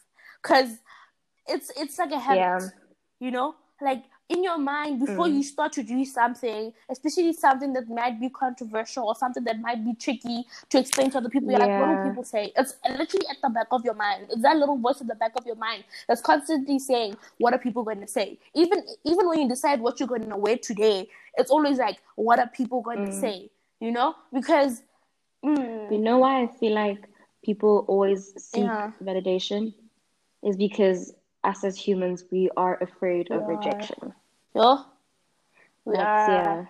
because 0.42 0.71
it's 1.47 1.71
it's 1.83 1.97
like 1.97 2.11
a 2.11 2.18
habit 2.18 2.38
Yeah. 2.40 2.61
you 3.21 3.30
know 3.30 3.54
like 3.80 4.02
in 4.28 4.42
your 4.42 4.59
mind 4.59 4.99
before 4.99 5.26
Mm. 5.26 5.37
you 5.37 5.42
start 5.42 5.73
to 5.73 5.83
do 5.83 6.04
something 6.04 6.73
especially 6.88 7.33
something 7.33 7.73
that 7.73 7.88
might 7.88 8.18
be 8.21 8.28
controversial 8.28 9.04
or 9.06 9.14
something 9.14 9.45
that 9.45 9.61
might 9.61 9.85
be 9.85 9.95
tricky 9.95 10.45
to 10.68 10.78
explain 10.78 11.11
to 11.11 11.18
other 11.18 11.28
people 11.28 11.50
you're 11.50 11.61
like 11.61 11.76
what 11.76 11.88
Yeah. 11.88 11.90
will 12.02 12.11
people 12.11 12.25
say 12.25 12.52
it's 12.56 12.75
literally 12.88 13.26
at 13.28 13.37
the 13.42 13.49
back 13.50 13.68
of 13.71 13.85
your 13.85 13.95
mind 13.95 14.26
it's 14.30 14.42
that 14.42 14.56
little 14.56 14.76
voice 14.78 15.00
at 15.00 15.06
the 15.06 15.14
back 15.14 15.33
of 15.37 15.47
your 15.47 15.56
mind 15.56 15.85
that's 16.09 16.21
constantly 16.21 16.78
saying 16.78 17.16
what 17.38 17.52
are 17.54 17.59
people 17.59 17.85
going 17.85 18.00
to 18.00 18.06
say 18.09 18.38
even 18.54 18.83
even 19.04 19.28
when 19.28 19.40
you 19.40 19.49
decide 19.49 19.80
what 19.80 20.00
you're 20.00 20.09
going 20.09 20.28
to 20.28 20.37
wear 20.37 20.59
today 20.59 21.09
it's 21.38 21.50
always 21.50 21.78
like 21.78 21.99
what 22.16 22.38
are 22.40 22.49
people 22.49 22.80
going 22.83 23.04
to 23.04 23.12
Mm. 23.12 23.21
say 23.21 23.50
you 23.80 23.92
know 23.92 24.14
because 24.33 24.83
mm, 25.45 25.92
You 25.92 25.99
know 25.99 26.18
why 26.18 26.42
I 26.42 26.47
feel 26.49 26.75
like 26.75 27.09
people 27.45 27.85
always 27.87 28.33
seek 28.37 28.64
Yeah. 28.64 28.90
validation 29.00 29.73
is 30.42 30.56
because 30.56 31.14
us 31.47 31.65
as 31.65 31.76
humans 31.79 32.25
we 32.31 32.50
are 32.57 32.76
afraid 32.83 33.31
of 33.31 33.43
are. 33.43 33.57
rejection. 33.57 34.12
Yo, 34.55 34.79
we 35.85 35.95
That's- 35.97 36.29
are. 36.29 36.33
yeah. 36.33 36.65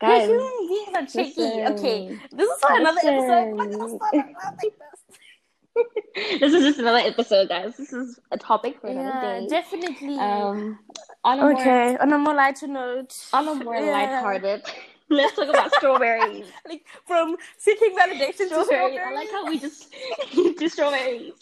Guys, 0.00 0.28
Guys, 0.28 0.28
human 0.28 0.68
beings 0.68 0.88
are 0.96 1.06
tricky. 1.06 1.40
listen. 1.42 1.72
okay, 1.78 2.18
this 2.32 2.48
is 2.50 2.60
for 2.60 2.72
another 2.72 3.00
episode. 3.04 3.50
We're 3.52 3.56
gonna 3.56 3.76
Listen. 3.76 3.98
start 3.98 4.14
it 4.14 4.36
off 4.36 4.54
like 4.62 4.78
this. 4.78 6.40
this 6.40 6.54
is 6.54 6.62
just 6.64 6.78
another 6.78 6.98
episode, 6.98 7.48
guys. 7.50 7.76
This 7.76 7.92
is 7.92 8.18
a 8.30 8.38
topic 8.38 8.80
for 8.80 8.86
another 8.86 9.08
Yeah, 9.08 9.40
day. 9.40 9.46
definitely. 9.48 10.18
Um, 10.18 10.78
on 11.22 11.38
a 11.38 11.42
more 11.42 11.52
okay, 11.52 11.96
on 11.98 12.12
a 12.14 12.18
more 12.18 12.34
lighter 12.34 12.66
note. 12.66 13.14
on 13.34 13.46
a 13.48 13.54
more 13.62 13.74
Yeah. 13.78 13.92
lighthearted, 13.92 14.62
let's 15.10 15.34
talk 15.36 15.48
about 15.48 15.72
strawberries. 15.74 16.46
Like 16.68 16.84
from 17.06 17.36
seeking 17.58 17.94
validation 17.96 18.36
to 18.38 18.46
Strawberries. 18.48 18.66
strawberries. 18.66 19.00
I 19.04 19.12
like 19.14 19.30
how 19.30 19.46
we 19.46 19.58
just 19.58 19.92
do 20.58 20.68
strawberries. 20.68 21.32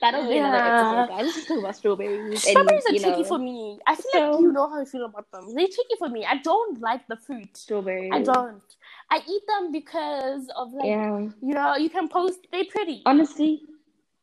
That'll 0.00 0.26
be 0.28 0.38
another 0.38 0.56
Yeah. 0.56 1.02
episode, 1.02 1.08
guys. 1.14 1.24
Let's 1.24 1.36
just 1.36 1.48
talk 1.48 1.58
about 1.58 1.76
strawberries. 1.76 2.42
Strawberries 2.42 2.84
and, 2.86 2.96
are 2.96 3.00
tricky 3.00 3.22
know, 3.22 3.28
for 3.28 3.38
me. 3.38 3.78
I 3.86 3.94
feel 3.94 4.04
So- 4.12 4.30
like 4.30 4.40
you 4.40 4.52
know 4.52 4.68
how 4.70 4.80
I 4.80 4.84
feel 4.84 5.04
about 5.04 5.30
them. 5.30 5.54
They're 5.54 5.66
tricky 5.66 5.96
for 5.98 6.08
me. 6.08 6.24
I 6.24 6.36
don't 6.38 6.80
like 6.80 7.06
the 7.08 7.16
fruit. 7.16 7.56
Strawberries. 7.56 8.10
I 8.12 8.22
don't. 8.22 8.62
I 9.10 9.20
eat 9.28 9.42
them 9.46 9.72
because 9.72 10.48
of 10.56 10.72
like 10.72 10.86
Yeah. 10.86 11.18
you 11.42 11.54
know 11.54 11.76
you 11.76 11.90
can 11.90 12.08
post. 12.08 12.40
They're 12.52 12.64
pretty. 12.64 13.02
Honestly, 13.06 13.62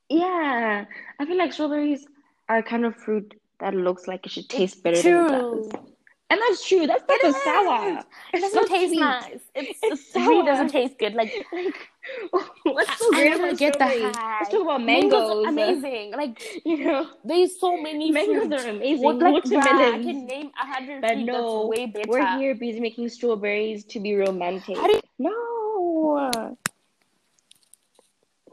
yeah. 0.10 0.86
I 1.20 1.26
feel 1.26 1.38
like 1.38 1.54
strawberries 1.54 2.06
are 2.50 2.58
a 2.60 2.64
kind 2.64 2.86
of 2.86 2.96
fruit 2.96 3.34
that 3.60 3.74
looks 3.74 4.08
like 4.08 4.26
it 4.26 4.32
should 4.32 4.50
taste 4.50 4.84
better 4.84 5.02
than 5.02 5.26
it 5.26 5.30
True. 5.40 5.70
does. 5.72 5.82
And 6.30 6.42
that's 6.42 6.68
true. 6.68 6.86
That's 6.86 7.04
not 7.08 7.20
It 7.24 7.26
a 7.30 7.34
sour. 7.40 8.04
It 8.34 8.42
doesn't 8.42 8.56
not 8.62 8.68
taste 8.68 8.90
sweet. 8.92 9.00
nice. 9.00 9.40
It's, 9.56 9.80
It's 9.82 10.16
it 10.16 10.20
really 10.20 10.42
sour. 10.42 10.46
doesn't 10.46 10.68
taste 10.70 10.98
good. 11.00 11.14
Like 11.14 11.32
Like, 11.54 11.90
what's 12.64 12.90
I- 12.90 12.96
so 12.96 13.06
I 13.14 13.20
great 13.20 13.30
never 13.32 13.44
about 13.48 13.58
get 13.58 13.78
the 13.80 13.86
high. 13.86 14.40
Let's 14.40 14.50
talk 14.52 14.62
about 14.62 14.84
mangoes, 14.84 15.46
mangoes. 15.46 15.48
amazing. 15.48 16.12
Like 16.12 16.42
You 16.66 16.78
know, 16.84 17.10
there's 17.24 17.58
so 17.60 17.78
many 17.82 18.12
mangoes 18.12 18.48
fruits. 18.48 18.66
are 18.66 18.70
amazing. 18.70 19.04
What, 19.06 19.18
like, 19.20 19.44
bruh, 19.44 19.94
I 19.94 20.04
can 20.04 20.26
name 20.26 20.52
a 20.62 20.66
hundred 20.68 21.02
But 21.02 21.18
no, 21.20 21.68
way 21.68 21.86
better. 21.86 22.10
we're 22.10 22.38
here 22.38 22.56
busy 22.56 22.80
making 22.82 23.08
strawberries 23.10 23.86
to 23.86 24.00
be 24.02 24.16
romantic. 24.16 24.76
You- 24.76 25.00
No. 25.20 26.30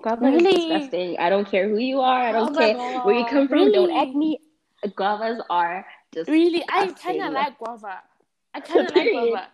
Guava 0.02 0.26
Really? 0.26 0.48
is 0.50 0.54
disgusting. 0.68 1.18
I 1.18 1.30
don't 1.30 1.48
care 1.50 1.68
who 1.68 1.78
you 1.78 2.00
are. 2.00 2.20
I 2.20 2.32
don't 2.32 2.54
Oh 2.54 2.58
care 2.58 2.76
where 3.04 3.14
you 3.18 3.24
come 3.26 3.48
from. 3.48 3.72
Don't 3.72 3.90
act 3.96 4.14
me. 4.14 4.38
Guavas 4.84 5.40
are 5.48 5.86
disgusting. 6.14 6.34
Really, 6.34 6.64
I 6.68 6.88
kind 6.88 7.22
of 7.22 7.32
like 7.32 7.58
guava. 7.58 8.02
I 8.54 8.60
kind 8.60 8.86
of 8.86 8.94
like 8.94 9.10
guava. 9.10 9.48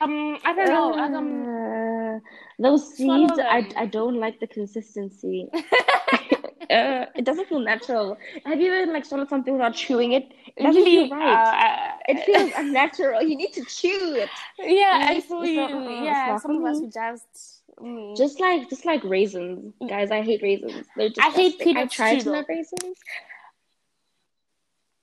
Um, 0.00 0.38
I 0.44 0.52
don't 0.54 0.68
know. 0.68 0.88
Like, 0.90 1.12
um, 1.12 1.48
Uh, 1.48 2.20
those 2.58 2.96
seeds, 2.96 3.38
I. 3.38 3.68
I 3.76 3.86
don't 3.86 4.16
like 4.20 4.40
the 4.40 4.46
consistency. 4.46 5.48
uh, 5.54 7.06
it 7.14 7.24
doesn't 7.24 7.48
feel 7.48 7.60
natural. 7.60 8.18
Have 8.44 8.60
you 8.60 8.72
ever 8.72 8.92
like 8.92 9.04
swallowed 9.04 9.28
something 9.30 9.52
without 9.54 9.74
chewing 9.74 10.12
it? 10.12 10.32
It 10.56 10.62
doesn't 10.62 10.82
really, 10.82 11.08
feel 11.08 11.16
right. 11.18 11.92
uh, 11.92 11.96
it 12.08 12.24
feels 12.24 12.52
unnatural. 12.56 13.22
You 13.22 13.36
need 13.36 13.52
to 13.54 13.64
chew 13.64 14.14
it. 14.16 14.30
yeah, 14.58 15.06
I 15.08 15.14
it's 15.14 15.26
feel 15.26 15.44
you. 15.44 15.60
uh, 15.60 16.04
Yeah, 16.04 16.36
some 16.38 16.56
of 16.56 16.64
us 16.64 16.80
we 16.80 16.86
just. 16.88 17.62
mm. 17.80 18.16
Just 18.16 18.40
like 18.40 18.68
just 18.68 18.84
like 18.84 19.02
raisins, 19.04 19.74
guys. 19.88 20.10
I 20.10 20.22
hate 20.22 20.42
raisins. 20.42 20.86
They're 20.96 21.08
just 21.08 21.26
I 21.26 21.30
hate 21.30 21.58
peanuts 21.58 21.94
I 21.94 21.96
tried 21.96 22.18
too, 22.18 22.24
to 22.24 22.30
love 22.32 22.44
raisins. 22.48 22.98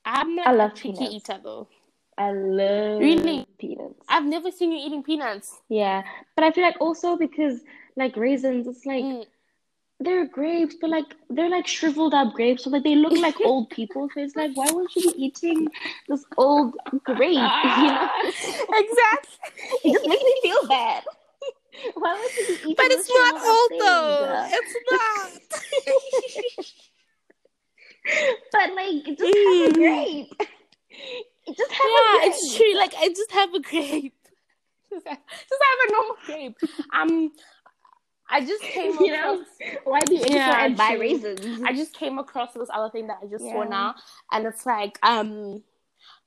I'm 0.09 0.35
not 0.35 0.47
I 0.47 0.51
love 0.53 0.71
a 0.71 0.73
picky 0.73 0.91
peanuts. 0.93 1.15
eater 1.15 1.39
though. 1.43 1.67
I 2.17 2.31
love 2.31 2.99
Really? 2.99 3.47
peanuts. 3.59 4.05
I've 4.09 4.25
never 4.25 4.51
seen 4.51 4.71
you 4.71 4.79
eating 4.85 5.03
peanuts. 5.03 5.61
Yeah, 5.69 6.03
but 6.35 6.43
I 6.43 6.51
feel 6.51 6.63
like 6.63 6.81
also 6.81 7.15
because 7.15 7.61
like 7.95 8.15
raisins, 8.17 8.67
it's 8.67 8.85
like 8.85 9.03
Mm. 9.03 9.25
they're 9.99 10.25
grapes, 10.27 10.75
but 10.81 10.89
like 10.89 11.05
they're 11.29 11.49
like 11.49 11.67
shriveled 11.67 12.13
up 12.13 12.33
grapes, 12.33 12.63
so 12.63 12.69
like 12.71 12.83
they 12.83 12.95
look 12.95 13.13
like 13.13 13.35
old 13.45 13.69
people. 13.77 14.09
So 14.13 14.21
it's 14.21 14.35
like, 14.35 14.51
why 14.55 14.69
would 14.71 14.93
you 14.95 15.03
be 15.03 15.23
eating 15.25 15.67
this 16.07 16.25
old 16.37 16.75
grape? 17.03 17.21
You 17.79 17.87
know, 17.93 18.09
exactly. 18.73 19.37
it 19.85 19.93
just 19.93 20.07
makes 20.07 20.23
me 20.23 20.35
feel 20.41 20.67
bad. 20.67 21.03
Why 21.93 22.19
would 22.19 22.35
you 22.37 22.45
be 22.47 22.53
eating 22.63 22.75
But 22.75 22.91
it's 22.91 23.09
not 23.09 23.35
old 23.47 23.69
thing? 23.69 23.79
though. 23.79 24.47
It's 24.51 24.75
not. 24.91 25.31
But 28.51 28.73
like, 28.75 29.07
it 29.07 29.17
just 29.17 29.37
have 29.37 29.69
a 29.69 29.73
grape. 29.73 30.33
It 31.47 31.57
just 31.57 31.71
have 31.71 31.81
a 31.81 31.93
yeah, 31.93 32.19
grape. 32.19 32.31
it's 32.31 32.55
true. 32.57 32.75
Like 32.75 32.93
I 32.97 33.07
just 33.09 33.31
have 33.31 33.53
a 33.53 33.59
grape. 33.59 34.13
Just 34.91 35.07
have, 35.07 35.17
just 35.49 35.63
have 35.69 35.79
a 35.87 35.91
normal 35.91 36.15
grape. 36.25 36.57
Um, 36.93 37.31
I 38.29 38.41
just 38.45 38.61
came 38.75 38.93
You 38.99 39.11
know, 39.13 39.33
across. 39.41 39.47
why 39.83 39.99
be 40.07 40.23
Yeah, 40.27 40.65
and 40.65 40.77
buy 40.77 40.93
raisins? 40.93 41.61
I 41.65 41.73
just 41.73 41.93
came 41.93 42.19
across 42.19 42.53
this 42.53 42.69
other 42.73 42.89
thing 42.91 43.07
that 43.07 43.17
I 43.23 43.27
just 43.27 43.43
saw 43.43 43.63
now, 43.63 43.95
and 44.31 44.45
it's 44.45 44.65
like 44.65 44.97
um, 45.03 45.63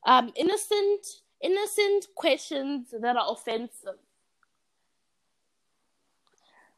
um, 0.06 0.32
innocent, 0.36 1.06
innocent 1.40 2.06
questions 2.16 2.94
that 3.00 3.16
are 3.16 3.26
offensive. 3.30 3.98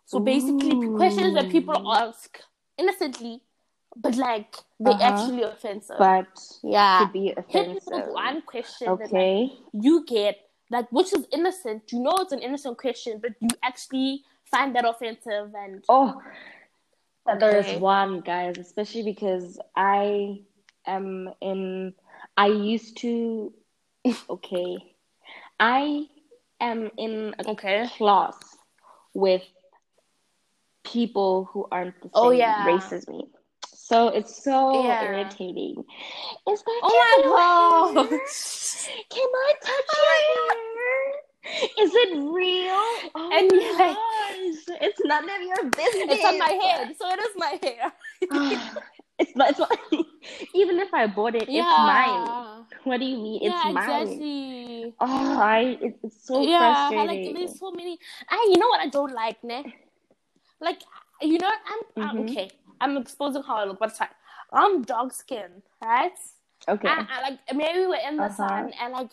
So 0.07 0.21
basically, 0.21 0.71
questions 0.97 1.35
that 1.35 1.51
people 1.51 1.91
ask 1.93 2.39
innocently, 2.77 3.41
but 3.97 4.17
like 4.17 4.55
they're 4.81 4.93
Uh-huh. 4.95 5.03
actually 5.05 5.43
offensive. 5.43 5.99
but 5.99 6.27
yeah, 6.63 6.99
to 7.07 7.13
be 7.13 7.27
hit 7.29 7.39
offensive. 7.39 7.83
with 7.93 8.09
one 8.13 8.43
question 8.43 8.97
that 8.99 9.13
like, 9.13 9.51
you 9.73 10.05
get 10.07 10.39
like 10.71 10.91
which 10.91 11.13
is 11.13 11.27
innocent. 11.33 11.93
You 11.93 12.01
know 12.01 12.17
it's 12.19 12.33
an 12.33 12.41
innocent 12.41 12.79
question, 12.79 13.19
but 13.21 13.33
you 13.41 13.49
actually 13.63 14.25
find 14.45 14.75
that 14.77 14.85
offensive 14.85 15.55
and 15.55 15.85
Oh, 15.89 16.21
there's 17.41 17.81
one, 17.81 18.21
guys, 18.21 18.59
especially 18.59 19.03
because 19.03 19.59
I 19.75 20.41
am 20.87 21.31
in, 21.41 21.95
I 22.37 22.49
used 22.49 22.99
to, 22.99 23.53
okay, 24.31 24.77
I 25.59 26.07
am 26.61 26.91
in 26.99 27.35
a 27.39 27.51
okay. 27.51 27.89
class 27.97 28.37
with 29.15 29.43
people 30.85 31.47
who 31.53 31.67
aren't 31.71 31.97
the 32.03 32.09
same 32.09 32.11
Oh, 32.15 32.31
yeah. 32.31 32.67
race 32.67 32.93
as 32.93 33.09
me. 33.09 33.27
So 33.85 34.09
it's 34.09 34.33
so 34.43 34.83
Yeah. 34.83 35.05
irritating. 35.05 35.85
It's 36.49 36.63
like, 36.65 36.83
Oh 36.89 37.93
my 37.93 38.03
"Can 38.03 38.09
I- 38.09 38.17
gosh. 38.17 38.89
Can 39.13 39.29
I 39.29 39.53
touch 39.61 39.89
your 40.01 40.19
hair? 40.33 41.01
Is 41.85 41.93
it 42.03 42.11
real? 42.17 42.85
Oh 43.15 43.29
And 43.37 43.53
my 43.53 43.73
like- 43.77 43.97
gosh. 44.01 44.81
It's 44.81 45.01
none 45.05 45.29
of 45.29 45.43
your 45.43 45.65
business. 45.69 46.17
It's 46.17 46.25
on 46.25 46.39
my 46.39 46.53
head, 46.65 46.97
so 46.99 47.05
it 47.13 47.21
is 47.29 47.35
my 47.37 47.53
hair. 47.61 47.93
it's 49.21 49.37
not, 49.37 49.51
it's 49.51 49.59
not 49.61 49.71
even 50.55 50.81
if 50.81 50.89
I 50.95 51.07
bought 51.07 51.35
it, 51.37 51.43
it's 51.45 51.77
mine. 51.93 52.65
What 52.85 53.01
do 53.01 53.05
you 53.05 53.19
mean? 53.21 53.41
It's 53.45 53.53
yeah, 53.55 53.71
mine. 53.71 54.01
exactly. 54.09 54.95
Oh, 54.99 55.39
I 55.41 55.61
it, 55.81 55.99
it's 56.03 56.25
so 56.27 56.41
yeah, 56.41 56.89
frustrating. 56.89 57.35
like 57.35 57.37
there's 57.37 57.59
so 57.61 57.71
many. 57.71 57.99
I 58.31 58.49
you 58.51 58.57
know 58.57 58.69
what 58.69 58.81
I 58.81 58.89
don't 58.89 59.13
like, 59.13 59.45
ne? 59.45 59.61
Like 60.61 60.81
you 61.21 61.37
know 61.39 61.53
I'm, 61.53 61.83
I'm 62.09 62.17
Mhm. 62.25 62.31
okay. 62.31 62.49
I'm 62.81 62.97
exposing 62.99 63.43
how 63.45 63.57
I 63.57 63.65
look, 63.65 63.81
but 63.81 63.91
it's 63.91 63.99
fine. 63.99 64.09
I'm 64.53 64.83
dark 64.83 65.13
skin, 65.15 65.63
right? 65.83 66.13
okay. 66.69 66.89
And, 66.89 67.07
and, 67.11 67.23
like 67.23 67.41
maybe 67.57 67.87
we're 67.87 68.09
in 68.09 68.21
the 68.21 68.31
Uh-huh. 68.31 68.37
sun, 68.37 68.73
and 68.81 68.93
like 68.93 69.11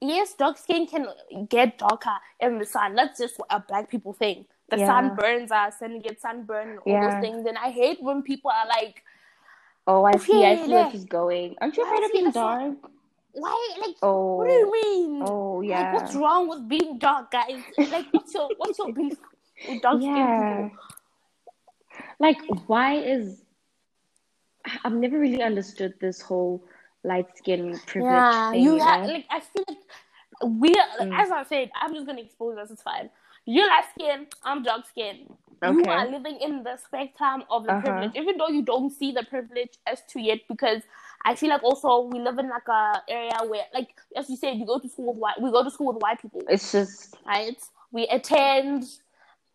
yes, 0.00 0.34
dark 0.34 0.58
skin 0.58 0.86
can 0.86 1.06
get 1.50 1.78
darker 1.78 2.16
in 2.40 2.58
the 2.58 2.66
sun. 2.66 2.94
That's 2.96 3.18
just 3.18 3.36
a 3.50 3.60
black 3.60 3.90
people 3.90 4.12
thing. 4.14 4.46
The 4.70 4.78
Yeah. 4.78 4.86
sun 4.86 5.14
burns 5.16 5.52
us, 5.52 5.74
and 5.82 5.94
we 5.94 6.00
get 6.00 6.20
sunburn 6.20 6.70
and 6.70 6.78
all 6.80 6.92
Yeah. 6.92 7.10
those 7.10 7.20
things. 7.20 7.46
And 7.46 7.58
I 7.58 7.70
hate 7.70 8.02
when 8.02 8.22
people 8.22 8.50
are 8.50 8.66
like, 8.68 9.02
oh, 9.86 10.04
I 10.04 10.16
see. 10.18 10.44
I 10.44 10.56
see 10.56 10.74
where 10.74 10.84
yeah. 10.84 10.92
is 10.94 11.04
going. 11.04 11.56
Aren't 11.60 11.76
you 11.76 11.84
afraid 11.84 12.04
of 12.04 12.12
being 12.12 12.32
dark? 12.32 12.78
"Why? 13.32 13.76
Like, 13.80 13.96
Oh. 14.02 14.36
what 14.36 14.46
do 14.46 14.52
you 14.52 14.72
mean? 14.72 15.20
Oh 15.22 15.60
yeah. 15.62 15.76
Like, 15.78 15.92
what's 15.92 16.14
wrong 16.14 16.48
with 16.48 16.68
being 16.68 16.98
dark, 16.98 17.30
guys? 17.32 17.64
Like, 17.90 18.06
what's 18.12 18.34
your 18.34 18.52
what's 18.58 18.78
your 18.78 18.88
beef 18.94 19.18
with 19.64 19.82
dark 19.82 20.02
skin 20.02 20.32
people? 20.32 20.72
Like, 22.22 22.40
why 22.68 22.94
is 22.98 23.42
I've 24.84 24.92
never 24.92 25.18
really 25.18 25.42
understood 25.42 25.94
this 26.00 26.20
whole 26.22 26.62
light 27.04 27.36
skin 27.36 27.80
privilege 27.86 28.24
Yeah, 28.24 28.50
thing. 28.52 28.62
you 28.62 28.78
have 28.78 29.06
like 29.08 29.26
I 29.28 29.40
feel 29.40 29.64
like 29.68 29.78
we 30.62 30.68
like, 30.68 31.08
Mm. 31.08 31.20
as 31.20 31.30
I 31.32 31.42
said, 31.44 31.70
I'm 31.74 31.92
just 31.94 32.06
gonna 32.06 32.20
expose 32.20 32.56
us. 32.58 32.70
It's 32.70 32.82
fine. 32.82 33.10
You're 33.44 33.66
light 33.66 33.84
skin, 33.94 34.26
I'm 34.44 34.62
dark 34.62 34.86
skin. 34.86 35.26
You 35.64 35.82
are 35.90 36.08
living 36.08 36.38
in 36.40 36.62
the 36.62 36.76
spectrum 36.76 37.42
of 37.50 37.64
the 37.64 37.72
Uh-huh. 37.72 37.80
privilege, 37.80 38.12
even 38.14 38.36
though 38.38 38.48
you 38.48 38.62
don't 38.62 38.90
see 38.90 39.12
the 39.12 39.24
privilege 39.24 39.78
as 39.86 40.02
to 40.10 40.20
yet, 40.20 40.40
because 40.48 40.82
I 41.24 41.34
feel 41.34 41.50
like 41.50 41.62
also 41.64 42.02
we 42.02 42.20
live 42.20 42.38
in 42.38 42.48
like 42.48 42.68
a 42.68 43.02
area 43.08 43.38
where, 43.48 43.64
like 43.74 43.88
as 44.16 44.30
you 44.30 44.36
said, 44.36 44.56
you 44.58 44.66
go 44.66 44.78
to 44.78 44.88
school 44.88 45.12
with 45.12 45.16
white, 45.18 45.40
we 45.40 45.50
go 45.50 45.62
to 45.64 45.70
school 45.70 45.92
with 45.92 46.02
white 46.02 46.20
people, 46.22 46.42
It's 46.48 46.70
just 46.72 47.16
right? 47.26 47.60
We 47.92 48.06
attend, 48.08 48.84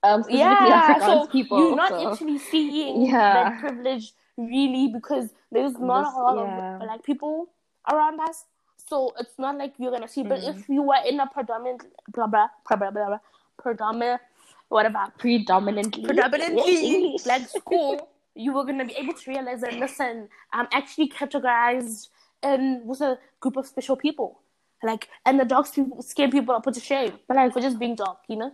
um 0.03 0.23
yeah. 0.29 0.99
So 0.99 1.27
people. 1.27 1.59
you're 1.59 1.75
not 1.75 1.89
so- 1.89 2.11
actually 2.11 2.37
seeing 2.39 3.05
Yeah. 3.07 3.33
that 3.49 3.59
privilege 3.59 4.13
really 4.37 4.87
because 4.93 5.29
there's 5.51 5.77
not 5.79 6.13
a 6.13 6.17
lot 6.21 6.35
yeah. 6.37 6.73
of 6.75 6.79
black 6.81 7.03
people 7.03 7.47
around 7.91 8.19
us. 8.21 8.45
So 8.89 9.13
it's 9.19 9.37
not 9.39 9.57
like 9.57 9.73
you're 9.79 9.91
gonna 9.91 10.07
see. 10.07 10.23
But 10.23 10.39
Mm. 10.41 10.49
if 10.55 10.69
you 10.69 10.81
were 10.83 11.01
in 11.05 11.19
a 11.19 11.27
predominant 11.27 11.83
blah 12.13 12.27
blah 12.27 12.47
blah 12.67 12.77
blah 12.77 12.91
blah, 12.91 13.07
blah 13.07 13.19
predominant 13.57 14.21
whatever 14.69 15.05
predominantly 15.17 16.03
predominantly 16.03 17.17
black 17.23 17.47
school, 17.49 18.09
you 18.35 18.53
were 18.53 18.63
gonna 18.65 18.85
be 18.85 18.93
able 18.95 19.13
to 19.13 19.29
realize 19.31 19.61
that 19.61 19.73
listen, 19.73 20.29
I'm 20.53 20.67
actually 20.71 21.09
categorized 21.09 22.09
in 22.43 22.81
with 22.85 23.01
a 23.01 23.17
group 23.39 23.57
of 23.57 23.65
special 23.65 23.95
people. 23.95 24.39
Like 24.83 25.09
and 25.25 25.39
the 25.39 25.45
dark 25.45 25.65
skin 25.65 26.29
people 26.31 26.53
are 26.53 26.61
put 26.61 26.75
to 26.75 26.79
shame. 26.79 27.13
But 27.27 27.37
like 27.37 27.51
For 27.53 27.61
just 27.61 27.79
being 27.79 27.95
dark, 27.95 28.19
you 28.27 28.35
know? 28.37 28.51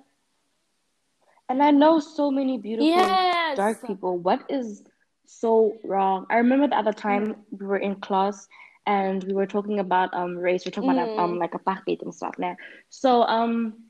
And 1.50 1.62
I 1.64 1.72
know 1.72 2.00
so 2.00 2.32
many 2.32 2.58
beautiful 2.58 3.20
Yes. 3.40 3.56
dark 3.56 3.86
people. 3.86 4.18
What 4.18 4.44
is 4.50 4.84
so 5.26 5.80
wrong? 5.84 6.26
I 6.30 6.38
remember 6.38 6.66
at 6.66 6.70
the 6.72 6.78
other 6.78 6.94
time 6.94 7.36
we 7.52 7.66
were 7.66 7.78
in 7.78 7.96
class 8.02 8.48
and 8.86 9.24
we 9.24 9.34
were 9.34 9.46
talking 9.48 9.80
about 9.80 10.14
um 10.14 10.38
race. 10.38 10.66
We 10.66 10.70
were 10.70 10.74
talking 10.76 10.92
about 10.98 11.10
Mm. 11.10 11.18
um 11.18 11.40
like 11.40 11.54
a 11.56 11.60
apartheid 11.60 12.02
and 12.02 12.14
stuff 12.14 12.36
now. 12.38 12.56
So 12.90 13.24
um 13.24 13.84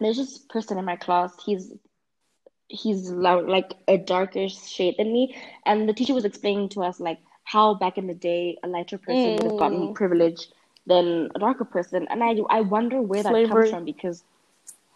there's 0.00 0.16
this 0.16 0.38
person 0.38 0.78
in 0.78 0.84
my 0.84 0.96
class. 0.96 1.34
He's 1.44 1.72
he's 2.68 3.10
like 3.10 3.72
a 3.88 3.96
darker 3.96 4.48
shade 4.48 4.94
than 4.98 5.12
me, 5.12 5.34
and 5.66 5.88
the 5.88 5.92
teacher 5.92 6.14
was 6.14 6.24
explaining 6.24 6.68
to 6.70 6.82
us 6.82 7.00
like 7.00 7.18
how 7.44 7.74
back 7.74 7.98
in 7.98 8.06
the 8.06 8.14
day 8.14 8.56
a 8.62 8.68
lighter 8.68 8.98
person 8.98 9.34
would 9.36 9.46
have 9.46 9.56
gotten 9.56 9.88
Mm. 9.88 9.94
privilege 9.94 10.48
than 10.86 11.28
a 11.34 11.38
darker 11.38 11.64
person, 11.64 12.06
and 12.10 12.22
I 12.22 12.36
I 12.50 12.60
wonder 12.62 13.00
where 13.02 13.22
that 13.22 13.42
comes 13.42 13.68
from 13.68 13.84
because 13.84 14.24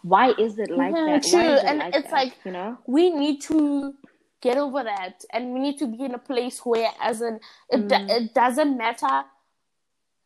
why 0.03 0.31
is 0.37 0.59
it 0.59 0.69
like 0.69 0.93
Yeah, 0.95 1.05
that? 1.19 1.23
true. 1.23 1.39
Why 1.39 1.53
is 1.55 1.59
it 1.63 1.65
And 1.69 1.79
like 1.79 1.95
it's 1.95 2.09
that? 2.11 2.13
like- 2.13 2.37
you 2.45 2.51
know. 2.51 2.77
we 2.85 3.09
need 3.09 3.41
to 3.43 3.93
get 4.41 4.57
over 4.57 4.83
that 4.83 5.23
and 5.31 5.53
we 5.53 5.59
need 5.59 5.77
to 5.79 5.87
be 5.87 6.03
in 6.03 6.13
a 6.13 6.17
place 6.19 6.59
where 6.65 6.91
as 7.01 7.21
in 7.21 7.39
it, 7.69 7.87
do- 7.87 7.95
Mm. 7.95 8.09
it 8.09 8.33
doesn't 8.33 8.77
matter 8.77 9.23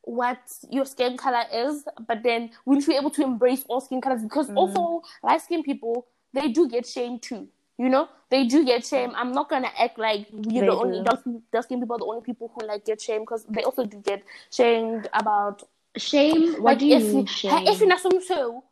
what 0.01 0.39
your 0.71 0.85
skin 0.85 1.17
color 1.17 1.43
is 1.53 1.83
but 2.07 2.23
then 2.23 2.49
we 2.65 2.75
need 2.75 2.81
to 2.81 2.87
be 2.87 2.95
able 2.95 3.09
to 3.11 3.21
embrace 3.23 3.63
all 3.67 3.81
skin 3.81 3.99
colors 4.01 4.23
because 4.23 4.49
Mm. 4.49 4.57
also 4.57 5.03
light 5.21 5.41
skin 5.41 5.61
people 5.63 6.07
they 6.33 6.47
do 6.49 6.67
get 6.69 6.85
shamed 6.87 7.21
too 7.21 7.47
you 7.77 7.89
know 7.89 8.07
they 8.29 8.45
do 8.45 8.63
get 8.65 8.85
shamed 8.85 9.13
i'm 9.15 9.31
not 9.33 9.49
gonna 9.49 9.69
act 9.77 9.99
like 9.99 10.27
you're 10.31 10.61
They 10.61 10.67
the 10.71 10.71
only 10.75 11.03
dark, 11.03 11.21
dark 11.51 11.65
skinned 11.65 11.81
people 11.81 11.95
are 11.97 11.99
the 11.99 12.05
only 12.05 12.21
people 12.21 12.49
who 12.55 12.65
like 12.65 12.85
get 12.85 13.01
shamed 13.01 13.23
because 13.25 13.43
they 13.49 13.63
also 13.63 13.85
do 13.85 13.97
get 13.97 14.23
shamed 14.49 15.07
about 15.13 15.63
Shame? 15.97 16.53
What 16.53 16.61
like 16.63 16.79
do 16.79 16.85
you 16.87 16.95
if 16.97 17.03
mean 17.13 17.25
shame? 17.25 17.67
if 17.67 17.79
you're 17.79 17.89
not 17.89 17.99
so 17.99 18.63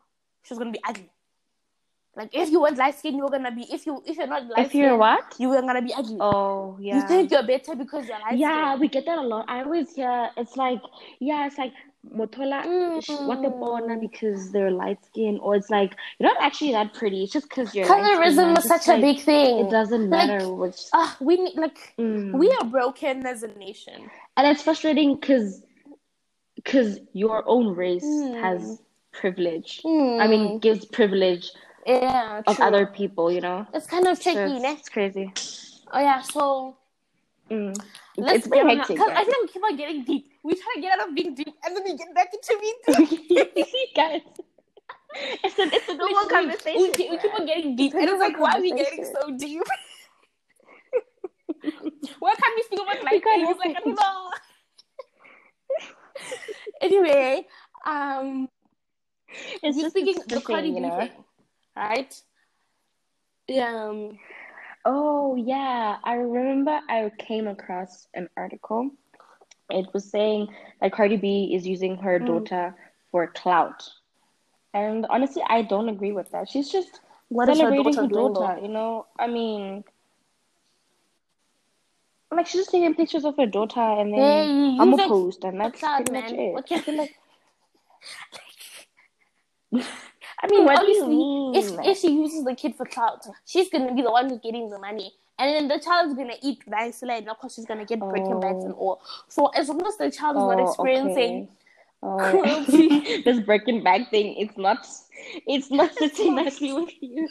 she's 0.45 0.57
gonna 0.57 0.71
be 0.71 0.79
ugly 0.87 1.09
like 2.15 2.29
if 2.33 2.49
you 2.49 2.61
weren't 2.61 2.77
light 2.77 2.97
skinned 2.97 3.17
you're 3.17 3.29
gonna 3.29 3.51
be 3.51 3.63
if 3.73 3.85
you 3.85 4.01
if 4.05 4.15
you're 4.17 4.27
not 4.27 4.45
light 4.47 4.67
If 4.67 4.73
you're 4.75 4.95
what? 4.95 5.35
you 5.37 5.51
are 5.51 5.61
gonna 5.61 5.81
be 5.81 5.93
ugly. 5.93 6.17
Oh 6.21 6.77
yeah. 6.79 6.95
You 7.01 7.07
think 7.09 7.31
you're 7.31 7.43
better 7.43 7.75
because 7.75 8.07
you're 8.07 8.19
light 8.19 8.37
Yeah, 8.37 8.77
we 8.77 8.87
get 8.87 9.05
that 9.05 9.17
a 9.17 9.21
lot. 9.21 9.45
I 9.49 9.63
always 9.63 9.93
hear 9.95 10.29
it's 10.37 10.55
like, 10.55 10.79
yeah, 11.19 11.45
it's 11.47 11.57
like 11.57 11.73
Motola 12.19 12.63
Mm. 12.63 13.27
what 13.27 13.41
the 13.41 13.49
bona 13.49 13.97
because 13.99 14.51
they're 14.53 14.71
light 14.71 15.03
skinned 15.03 15.39
or 15.41 15.55
it's 15.55 15.69
like 15.69 15.91
you're 16.19 16.29
not 16.33 16.41
actually 16.41 16.71
that 16.71 16.93
pretty. 16.93 17.23
It's 17.23 17.33
just 17.33 17.49
because 17.49 17.75
you're 17.75 17.85
Colorism 17.85 18.57
is 18.59 18.63
such 18.63 18.87
a 18.87 18.97
big 19.01 19.19
thing. 19.19 19.65
It 19.65 19.69
doesn't 19.69 20.07
matter 20.09 20.39
Like, 20.45 20.59
which. 20.61 20.79
Ah, 20.93 21.17
we 21.19 21.35
need 21.35 21.57
like 21.57 21.79
Mm. 21.99 22.31
we 22.39 22.49
are 22.61 22.63
broken 22.63 23.25
as 23.25 23.43
a 23.43 23.47
nation. 23.67 24.09
and 24.37 24.47
it's 24.47 24.61
frustrating 24.61 25.15
because 25.19 25.63
because 26.55 26.99
your 27.11 27.43
own 27.45 27.75
race 27.75 28.05
Mm. 28.05 28.39
has 28.41 28.81
privilege. 29.19 29.81
I 29.85 29.87
Mm. 29.87 30.29
mean, 30.29 30.59
gives 30.59 30.85
privilege 30.85 31.51
yeah, 31.85 32.41
of 32.47 32.59
other 32.59 32.85
people. 32.85 33.31
You 33.31 33.41
know, 33.41 33.65
It's 33.73 33.87
kind 33.87 34.07
of 34.07 34.17
So 34.17 34.33
tricky, 34.33 34.57
it's, 34.57 34.79
it's 34.81 34.89
crazy. 34.89 35.31
Oh 35.93 35.99
yeah, 35.99 36.21
so 36.21 36.77
Mm. 37.49 37.75
let's 38.17 38.39
It's 38.39 38.47
very 38.47 38.75
hectic. 38.75 38.97
because 38.97 39.11
I 39.11 39.23
like 39.23 39.27
we 39.41 39.47
keep 39.47 39.63
on 39.63 39.75
getting 39.77 40.03
deep. 40.03 40.31
We 40.43 40.55
try 40.55 40.73
to 40.75 40.81
get 40.81 40.99
out 40.99 41.07
of 41.09 41.15
being 41.15 41.33
deep, 41.35 41.53
and 41.63 41.75
then 41.75 41.83
we 41.83 41.95
get 41.95 42.13
back 42.13 42.33
into 42.33 42.57
being 42.59 42.75
deep. 43.09 43.93
Guys, 43.95 44.21
it's 45.43 45.59
a 45.59 45.63
it's 45.77 45.89
a 45.89 45.93
normal 45.93 46.25
conversation. 46.25 46.81
We, 46.81 46.91
keep- 46.91 47.11
we 47.11 47.17
keep 47.17 47.33
on 47.33 47.45
getting 47.45 47.75
deep, 47.75 47.93
It's 47.93 48.01
and 48.01 48.09
it's 48.09 48.19
like, 48.19 48.39
why 48.39 48.57
are 48.57 48.61
we 48.61 48.71
getting 48.73 49.05
so 49.05 49.31
deep? 49.37 49.61
why 52.19 52.33
can't 52.35 52.55
we 52.55 52.63
speak 52.63 52.79
about 52.81 53.03
like 53.03 53.23
can't? 53.23 53.57
Like 53.59 53.77
I 53.77 53.79
don't 53.79 53.95
know. 53.95 54.31
anyway, 56.81 57.45
um, 57.85 58.49
It's 59.63 59.77
just 59.77 59.91
speaking 59.91 60.15
it's 60.15 60.25
the 60.25 60.35
the 60.35 60.41
Cardi 60.41 60.71
B 60.71 60.75
you 60.75 60.81
know. 60.81 60.89
thing, 60.91 61.11
right? 61.75 62.13
Um, 63.49 64.19
Oh 64.85 65.35
yeah, 65.35 65.97
I 66.03 66.13
remember 66.15 66.79
I 66.89 67.11
came 67.17 67.47
across 67.47 68.07
an 68.13 68.29
article. 68.37 68.91
It 69.69 69.87
was 69.93 70.09
saying 70.09 70.47
that 70.81 70.91
Cardi 70.93 71.17
B 71.17 71.53
is 71.55 71.67
using 71.67 71.97
her 71.97 72.19
Mm. 72.19 72.25
daughter 72.25 72.75
for 73.11 73.27
clout. 73.27 73.83
And 74.73 75.05
honestly, 75.09 75.43
I 75.47 75.61
don't 75.63 75.89
agree 75.89 76.11
with 76.11 76.31
that. 76.31 76.49
She's 76.49 76.69
just 76.71 77.01
what 77.29 77.49
is 77.49 77.59
her 77.61 77.71
celebrating 77.71 77.71
daughter 77.71 78.01
her 78.01 78.07
daughter, 78.07 78.57
you 78.61 78.67
know? 78.69 79.07
I 79.17 79.27
mean, 79.27 79.83
like 82.31 82.47
she's 82.47 82.61
just 82.61 82.71
taking 82.71 82.93
pictures 82.95 83.25
of 83.25 83.37
her 83.37 83.45
daughter 83.45 83.79
and 83.81 84.13
then 84.13 84.21
Hey, 84.21 84.75
I'm 84.79 84.93
a 84.93 84.97
post 84.99 85.43
and 85.43 85.59
that's 85.59 85.83
pretty 85.95 86.11
much 86.11 86.31
it. 86.33 86.53
What 86.53 86.67
can- 86.67 86.97
like, 86.97 87.11
I 90.43 90.47
mean, 90.47 90.65
What 90.65 90.79
obviously, 90.79 91.59
if 91.59 91.71
mean? 91.71 91.89
if 91.89 91.97
she 91.97 92.11
uses 92.11 92.43
the 92.43 92.55
kid 92.55 92.75
for 92.75 92.85
clout, 92.85 93.25
she's 93.45 93.69
gonna 93.69 93.93
be 93.93 94.01
the 94.01 94.11
one 94.11 94.29
who's 94.29 94.39
getting 94.39 94.69
the 94.69 94.79
money, 94.79 95.13
and 95.39 95.55
then 95.55 95.67
the 95.67 95.83
child 95.83 96.09
is 96.09 96.15
gonna 96.15 96.35
eat 96.41 96.59
nicely, 96.67 97.09
and 97.09 97.29
of 97.29 97.37
course 97.37 97.55
she's 97.55 97.65
gonna 97.65 97.85
get 97.85 97.99
breaking 97.99 98.39
bags 98.39 98.63
and 98.63 98.73
oh. 98.73 98.77
all. 98.77 99.01
So 99.27 99.47
as 99.47 99.69
long 99.69 99.85
as 99.87 99.97
the 99.97 100.11
child 100.11 100.37
is 100.37 100.43
not 100.43 100.59
oh, 100.59 100.67
experiencing 100.67 101.43
okay. 101.43 101.49
Oh. 102.03 102.17
cruelty. 102.17 102.89
Oh, 102.91 103.21
this 103.25 103.39
breaking 103.45 103.83
back 103.83 104.09
thing, 104.11 104.35
it's 104.37 104.57
not, 104.57 104.85
it's 105.47 105.71
not 105.71 105.93
sitting 105.97 106.35
nicely 106.35 106.73
with 106.73 106.91
you. 107.01 107.27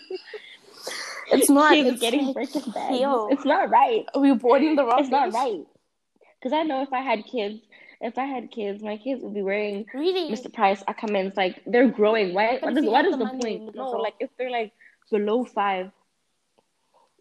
It's 1.31 1.49
not. 1.49 1.77
It's 1.77 2.01
getting 2.01 2.27
like, 2.27 2.35
breaking 2.35 2.73
bags. 2.73 3.01
yo. 3.01 3.29
It's 3.29 3.45
not 3.45 3.71
right. 3.71 4.05
we're 4.15 4.35
born 4.35 4.63
in 4.63 4.77
the 4.77 4.85
wrong. 4.85 5.01
It's 5.01 5.11
not 5.11 5.33
right. 5.33 5.65
Because 6.39 6.53
I 6.53 6.63
know 6.63 6.83
if 6.83 6.93
I 6.93 7.01
had 7.01 7.25
kids, 7.25 7.61
if 8.01 8.19
I 8.19 8.25
had 8.25 8.51
kids, 8.51 8.83
my 8.83 8.97
kids 8.97 9.23
would 9.23 9.35
be 9.35 9.43
wearing 9.43 9.87
Really? 9.95 10.31
Mr. 10.35 10.53
Price 10.53 10.83
Ackermans. 10.85 11.37
Like 11.37 11.63
they're 11.67 11.89
growing. 11.89 12.35
Why? 12.35 12.59
What 12.61 12.77
is 12.77 12.85
you 12.85 12.91
what 12.91 13.05
is 13.05 13.17
the 13.19 13.27
point? 13.27 13.75
No, 13.75 13.91
like 13.91 14.15
if 14.21 14.31
they're 14.39 14.51
like 14.51 14.73
below 15.11 15.45
five. 15.45 15.91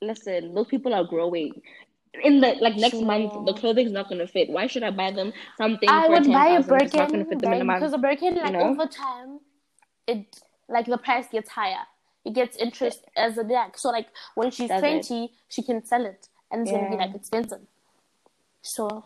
Listen, 0.02 0.54
those 0.54 0.68
people 0.68 0.94
are 0.94 1.04
growing. 1.06 1.62
In 2.24 2.42
the 2.42 2.56
like 2.60 2.76
next 2.76 2.98
Sure. 2.98 3.06
month, 3.06 3.34
the 3.46 3.54
clothing's 3.54 3.92
not 3.92 4.08
gonna 4.10 4.28
fit. 4.28 4.50
Why 4.50 4.68
should 4.68 4.84
I 4.84 4.92
buy 4.92 5.12
them 5.12 5.34
something 5.58 5.90
I 5.90 6.06
for 6.06 6.14
would 6.14 6.24
ten 6.26 6.34
buy 6.34 6.48
a 6.48 6.62
thousand? 6.64 6.82
It's 6.82 6.94
not 6.94 7.12
gonna 7.12 7.24
Birkin 7.24 7.30
fit 7.30 7.42
them 7.42 7.54
in 7.54 7.62
a 7.62 7.64
month. 7.66 7.80
because 7.80 7.94
a 7.94 7.98
Birkin, 7.98 8.36
like 8.36 8.54
know? 8.54 8.70
over 8.70 8.86
time, 8.86 9.40
it 10.08 10.40
like 10.70 10.86
the 10.86 10.98
price 10.98 11.28
gets 11.32 11.50
higher. 11.50 11.84
It 12.26 12.34
gets 12.36 12.56
interest 12.58 13.04
as 13.18 13.38
a 13.38 13.44
bag. 13.44 13.78
So 13.78 13.90
like 13.90 14.08
when 14.36 14.52
she's 14.52 14.70
Does 14.70 14.84
it? 14.84 14.88
twenty, 14.88 15.34
she 15.50 15.64
can 15.64 15.84
sell 15.86 16.06
it, 16.06 16.28
and 16.52 16.62
it's 16.62 16.72
gonna 16.72 16.90
be 16.90 16.98
like 16.98 17.16
expensive. 17.16 17.62
So 18.62 19.06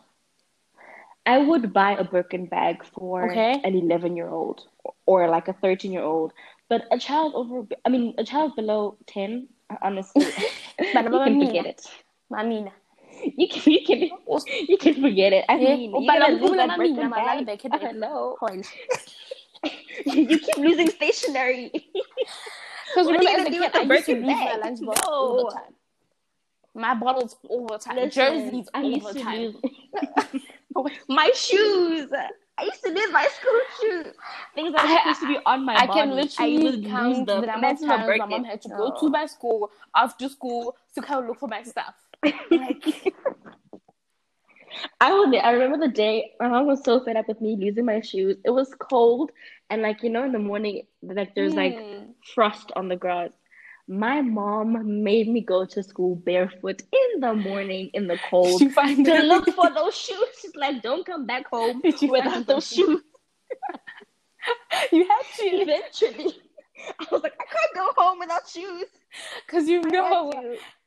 I 1.27 1.37
would 1.39 1.73
buy 1.73 1.91
a 1.93 2.03
Birkin 2.03 2.45
bag 2.47 2.83
for 2.85 3.29
Okay. 3.31 3.61
an 3.63 3.75
eleven 3.75 4.15
year 4.15 4.29
old. 4.29 4.61
or 5.05 5.29
like 5.29 5.47
a 5.49 5.53
13 5.53 5.91
year 5.91 6.03
old. 6.03 6.33
But 6.69 6.83
a 6.91 6.97
child 6.97 7.33
over, 7.35 7.67
I 7.85 7.89
mean, 7.89 8.13
a 8.17 8.23
child 8.23 8.55
below 8.55 8.97
10, 9.07 9.47
honestly, 9.81 10.25
you 10.79 11.19
can 11.19 11.39
forget 11.39 11.65
it. 11.65 11.81
Mamina. 12.31 12.71
You 13.37 13.47
can, 13.47 13.73
you 13.73 13.85
can, 13.85 14.09
you 14.67 14.77
can 14.77 15.01
forget 15.01 15.33
it. 15.33 15.45
I 15.49 15.57
Yeah. 15.57 15.75
mean, 15.75 15.91
Oh, 15.95 16.01
you 16.01 16.11
I'm 16.11 16.39
lose 16.39 16.55
that 16.57 16.77
Birkin 16.77 17.09
bag. 17.09 17.45
beke 17.45 17.71
I 17.71 17.77
beke. 17.77 17.95
know. 17.95 18.35
Point. 18.39 18.67
you 20.05 20.39
keep 20.39 20.57
losing 20.57 20.89
stationery. 20.89 21.71
Because 21.73 23.07
What 23.07 23.19
are 23.19 23.23
remember, 23.23 23.29
you 23.29 23.37
as 23.37 23.47
a 23.47 23.49
kid, 23.51 23.71
I 23.73 23.81
used 23.81 24.05
to 24.05 24.15
my 24.21 24.57
lunchbox 24.63 24.99
all 25.07 25.35
the 25.45 25.51
time. 25.51 25.73
My 26.75 26.93
bottles 26.95 27.35
all 27.49 27.67
the 27.67 27.77
time. 27.77 27.95
Listen, 27.97 28.09
Jerseys 28.11 28.69
all 28.73 28.99
the 29.13 29.13
time. 29.19 29.55
my 31.09 31.31
shoes. 31.33 32.11
I 32.59 32.63
used 32.63 32.81
to 32.83 32.89
lose 32.89 33.11
my 33.11 33.27
school 33.27 33.59
shoes. 33.81 34.13
Things 34.55 34.73
that 34.73 34.83
I- 34.85 34.97
supposed 34.97 35.19
to 35.21 35.27
be 35.27 35.37
on 35.45 35.63
my 35.65 35.75
I 35.75 35.85
body. 35.85 35.99
can 35.99 36.15
literally 36.15 36.57
I 36.57 36.61
lose 36.61 36.85
count 36.87 37.27
them. 37.27 37.41
the 37.41 37.47
number 37.47 37.67
of 37.69 37.79
times 37.79 38.17
my 38.17 38.25
mom 38.25 38.43
had 38.43 38.61
to 38.63 38.69
go 38.69 38.95
to 38.99 39.09
my 39.09 39.25
school 39.27 39.69
after 39.95 40.27
school 40.27 40.75
to 40.95 41.01
come 41.01 41.27
look 41.27 41.39
for 41.39 41.47
my 41.47 41.63
stuff. 41.63 41.93
Like, 42.51 43.13
I 45.01 45.13
will. 45.13 45.33
I 45.39 45.51
remember 45.51 45.87
the 45.87 45.93
day 45.93 46.31
my 46.39 46.47
mom 46.49 46.67
was 46.67 46.83
so 46.83 47.03
fed 47.03 47.15
up 47.15 47.27
with 47.27 47.41
me 47.41 47.55
losing 47.55 47.85
my 47.85 48.01
shoes. 48.01 48.37
It 48.43 48.49
was 48.51 48.73
cold, 48.79 49.31
and 49.69 49.81
like 49.81 50.03
you 50.03 50.09
know, 50.09 50.23
in 50.23 50.31
the 50.31 50.39
morning, 50.39 50.81
like 51.01 51.33
there's 51.35 51.53
like 51.55 51.75
mm, 51.75 52.07
frost 52.33 52.71
on 52.75 52.87
the 52.87 52.95
grass. 52.95 53.31
My 53.87 54.21
mom 54.21 55.03
made 55.03 55.27
me 55.29 55.41
go 55.41 55.65
to 55.65 55.83
school 55.83 56.15
barefoot 56.15 56.81
in 56.91 57.21
the 57.21 57.33
morning 57.33 57.89
in 57.93 58.07
the 58.07 58.19
cold 58.29 58.59
to 58.59 58.69
it. 59.15 59.25
look 59.25 59.49
for 59.55 59.69
those 59.73 59.95
shoes. 59.95 60.25
She's 60.41 60.55
like, 60.55 60.81
"Don't 60.81 61.05
come 61.05 61.25
back 61.25 61.47
home 61.49 61.81
Did 61.81 62.01
you 62.01 62.09
find 62.09 62.25
without 62.25 62.47
those 62.47 62.67
shoes." 62.67 63.01
you 64.91 65.07
had 65.07 65.23
to 65.37 65.43
Eventually, 65.43 66.33
I 66.99 67.05
was 67.11 67.23
like, 67.23 67.33
"I 67.39 67.45
can't 67.45 67.75
go 67.75 68.01
home 68.01 68.19
without 68.19 68.47
shoes." 68.47 68.87
because 69.45 69.67
you 69.67 69.81
I 69.85 69.89
know 69.89 70.31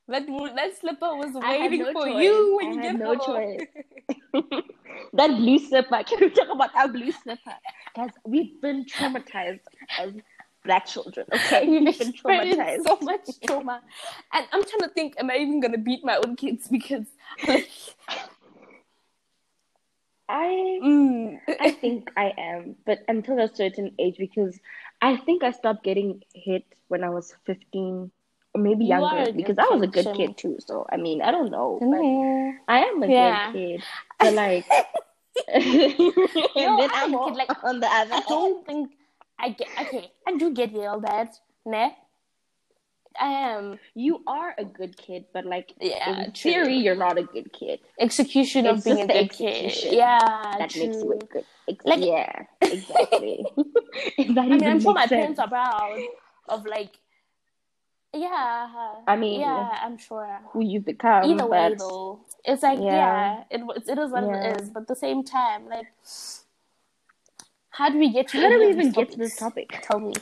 that 0.08 0.26
that 0.56 0.76
slipper 0.78 1.14
was 1.16 1.32
waiting 1.34 1.82
no 1.84 1.92
for 1.92 2.06
choice. 2.06 2.22
you 2.24 2.56
when 2.56 2.66
I 2.68 2.72
you 2.72 2.80
had 2.80 2.98
get 2.98 2.98
no 2.98 3.14
home. 3.16 3.58
choice. 3.58 3.66
that 5.14 5.28
blue 5.36 5.58
slipper. 5.58 6.02
Can 6.04 6.20
we 6.20 6.30
talk 6.30 6.48
about 6.52 6.70
that 6.74 6.92
blue 6.92 7.12
slipper? 7.12 7.54
Guys, 7.96 8.10
we've 8.24 8.60
been 8.60 8.84
traumatized 8.84 9.60
as 9.98 10.12
black 10.64 10.86
children. 10.86 11.26
Okay, 11.32 11.64
You've 11.70 11.98
been 11.98 12.12
traumatized. 12.12 12.82
so 12.84 12.98
much 13.02 13.40
trauma, 13.44 13.82
and 14.32 14.46
I'm 14.52 14.64
trying 14.64 14.88
to 14.88 14.94
think: 14.94 15.14
Am 15.18 15.30
I 15.30 15.36
even 15.36 15.60
gonna 15.60 15.78
beat 15.78 16.04
my 16.04 16.16
own 16.16 16.36
kids? 16.36 16.68
Because, 16.68 17.06
like, 17.46 17.68
I 20.28 20.80
mm, 20.82 21.40
I 21.58 21.70
think 21.72 22.10
I 22.16 22.32
am, 22.38 22.76
but 22.86 23.00
until 23.08 23.38
a 23.40 23.48
certain 23.54 23.92
age, 23.98 24.16
because 24.18 24.58
I 25.02 25.16
think 25.16 25.42
I 25.42 25.50
stopped 25.50 25.82
getting 25.82 26.22
hit 26.34 26.64
when 26.88 27.02
I 27.04 27.10
was 27.10 27.34
15 27.46 28.10
or 28.54 28.60
maybe 28.60 28.84
You 28.84 28.90
younger, 28.90 29.32
because 29.32 29.58
I 29.58 29.68
was 29.74 29.82
a 29.82 29.86
good 29.88 30.12
kid 30.14 30.36
too. 30.36 30.58
So 30.60 30.86
I 30.90 30.96
mean, 30.96 31.20
I 31.22 31.30
don't 31.32 31.50
know, 31.50 31.78
mm. 31.82 32.52
I 32.68 32.80
am 32.84 33.02
a 33.02 33.08
Yeah. 33.08 33.50
good 33.52 33.58
kid. 33.58 33.82
But 34.20 34.34
like, 34.34 34.64
and 35.48 36.78
then 36.78 36.90
I'm 36.94 37.14
I'm 37.14 37.24
kid, 37.24 37.34
like, 37.34 37.50
on 37.64 37.80
the 37.80 37.86
other. 37.86 38.14
I 38.14 38.22
don't 38.28 38.66
think 38.66 38.92
I 39.40 39.50
get 39.50 39.68
okay. 39.80 40.12
I 40.26 40.36
do 40.36 40.52
get 40.52 40.72
yelled 40.72 41.04
at, 41.06 41.34
ne? 41.64 41.96
I 43.20 43.26
am 43.50 43.78
You 43.94 44.22
are 44.26 44.54
a 44.56 44.64
good 44.64 44.96
kid, 44.96 45.24
but 45.34 45.44
like 45.44 45.72
yeah. 45.80 46.24
in 46.24 46.32
true. 46.32 46.52
theory, 46.52 46.76
you're 46.76 46.94
not 46.94 47.18
a 47.18 47.24
good 47.24 47.52
kid. 47.52 47.80
execution 47.98 48.66
of 48.66 48.84
being 48.84 49.00
a 49.00 49.06
good 49.06 49.32
kid. 49.32 49.72
Yeah, 49.90 50.18
That 50.58 50.70
true. 50.70 50.86
makes 50.86 50.96
you 51.02 51.12
a 51.14 51.18
good. 51.18 51.44
Ex- 51.68 51.84
Like- 51.84 52.04
yeah, 52.04 52.44
exactly. 52.62 53.44
I 54.18 54.46
mean, 54.46 54.64
I'm 54.64 54.80
sure 54.80 54.94
my 54.94 55.06
parents 55.06 55.38
are 55.40 55.48
proud 55.48 55.98
of 56.48 56.64
like, 56.66 56.98
yeah. 58.14 58.68
I 59.06 59.16
mean, 59.16 59.40
yeah, 59.40 59.70
I'm 59.82 59.98
sure. 59.98 60.40
Who 60.52 60.62
you 60.62 60.80
become, 60.80 61.24
Either 61.24 61.46
way, 61.46 61.74
though, 61.78 62.20
it's 62.44 62.62
like 62.62 62.78
Yeah. 62.78 62.94
yeah, 62.94 63.44
it 63.50 63.60
it 63.88 63.98
is 63.98 64.10
what 64.10 64.24
Yeah. 64.24 64.50
it 64.54 64.60
is. 64.60 64.70
But 64.70 64.82
at 64.82 64.88
the 64.88 64.96
same 64.96 65.24
time, 65.24 65.68
like, 65.68 65.86
how 67.80 67.88
do 67.90 67.98
we 67.98 68.12
get 68.12 68.28
to 68.28 68.38
how 68.40 68.48
do 68.50 68.58
we 68.60 68.68
even 68.70 68.86
these 68.86 68.94
get 68.94 69.10
to 69.12 69.18
this 69.18 69.36
topic? 69.36 69.70
Tell 69.82 70.00
me. 70.00 70.12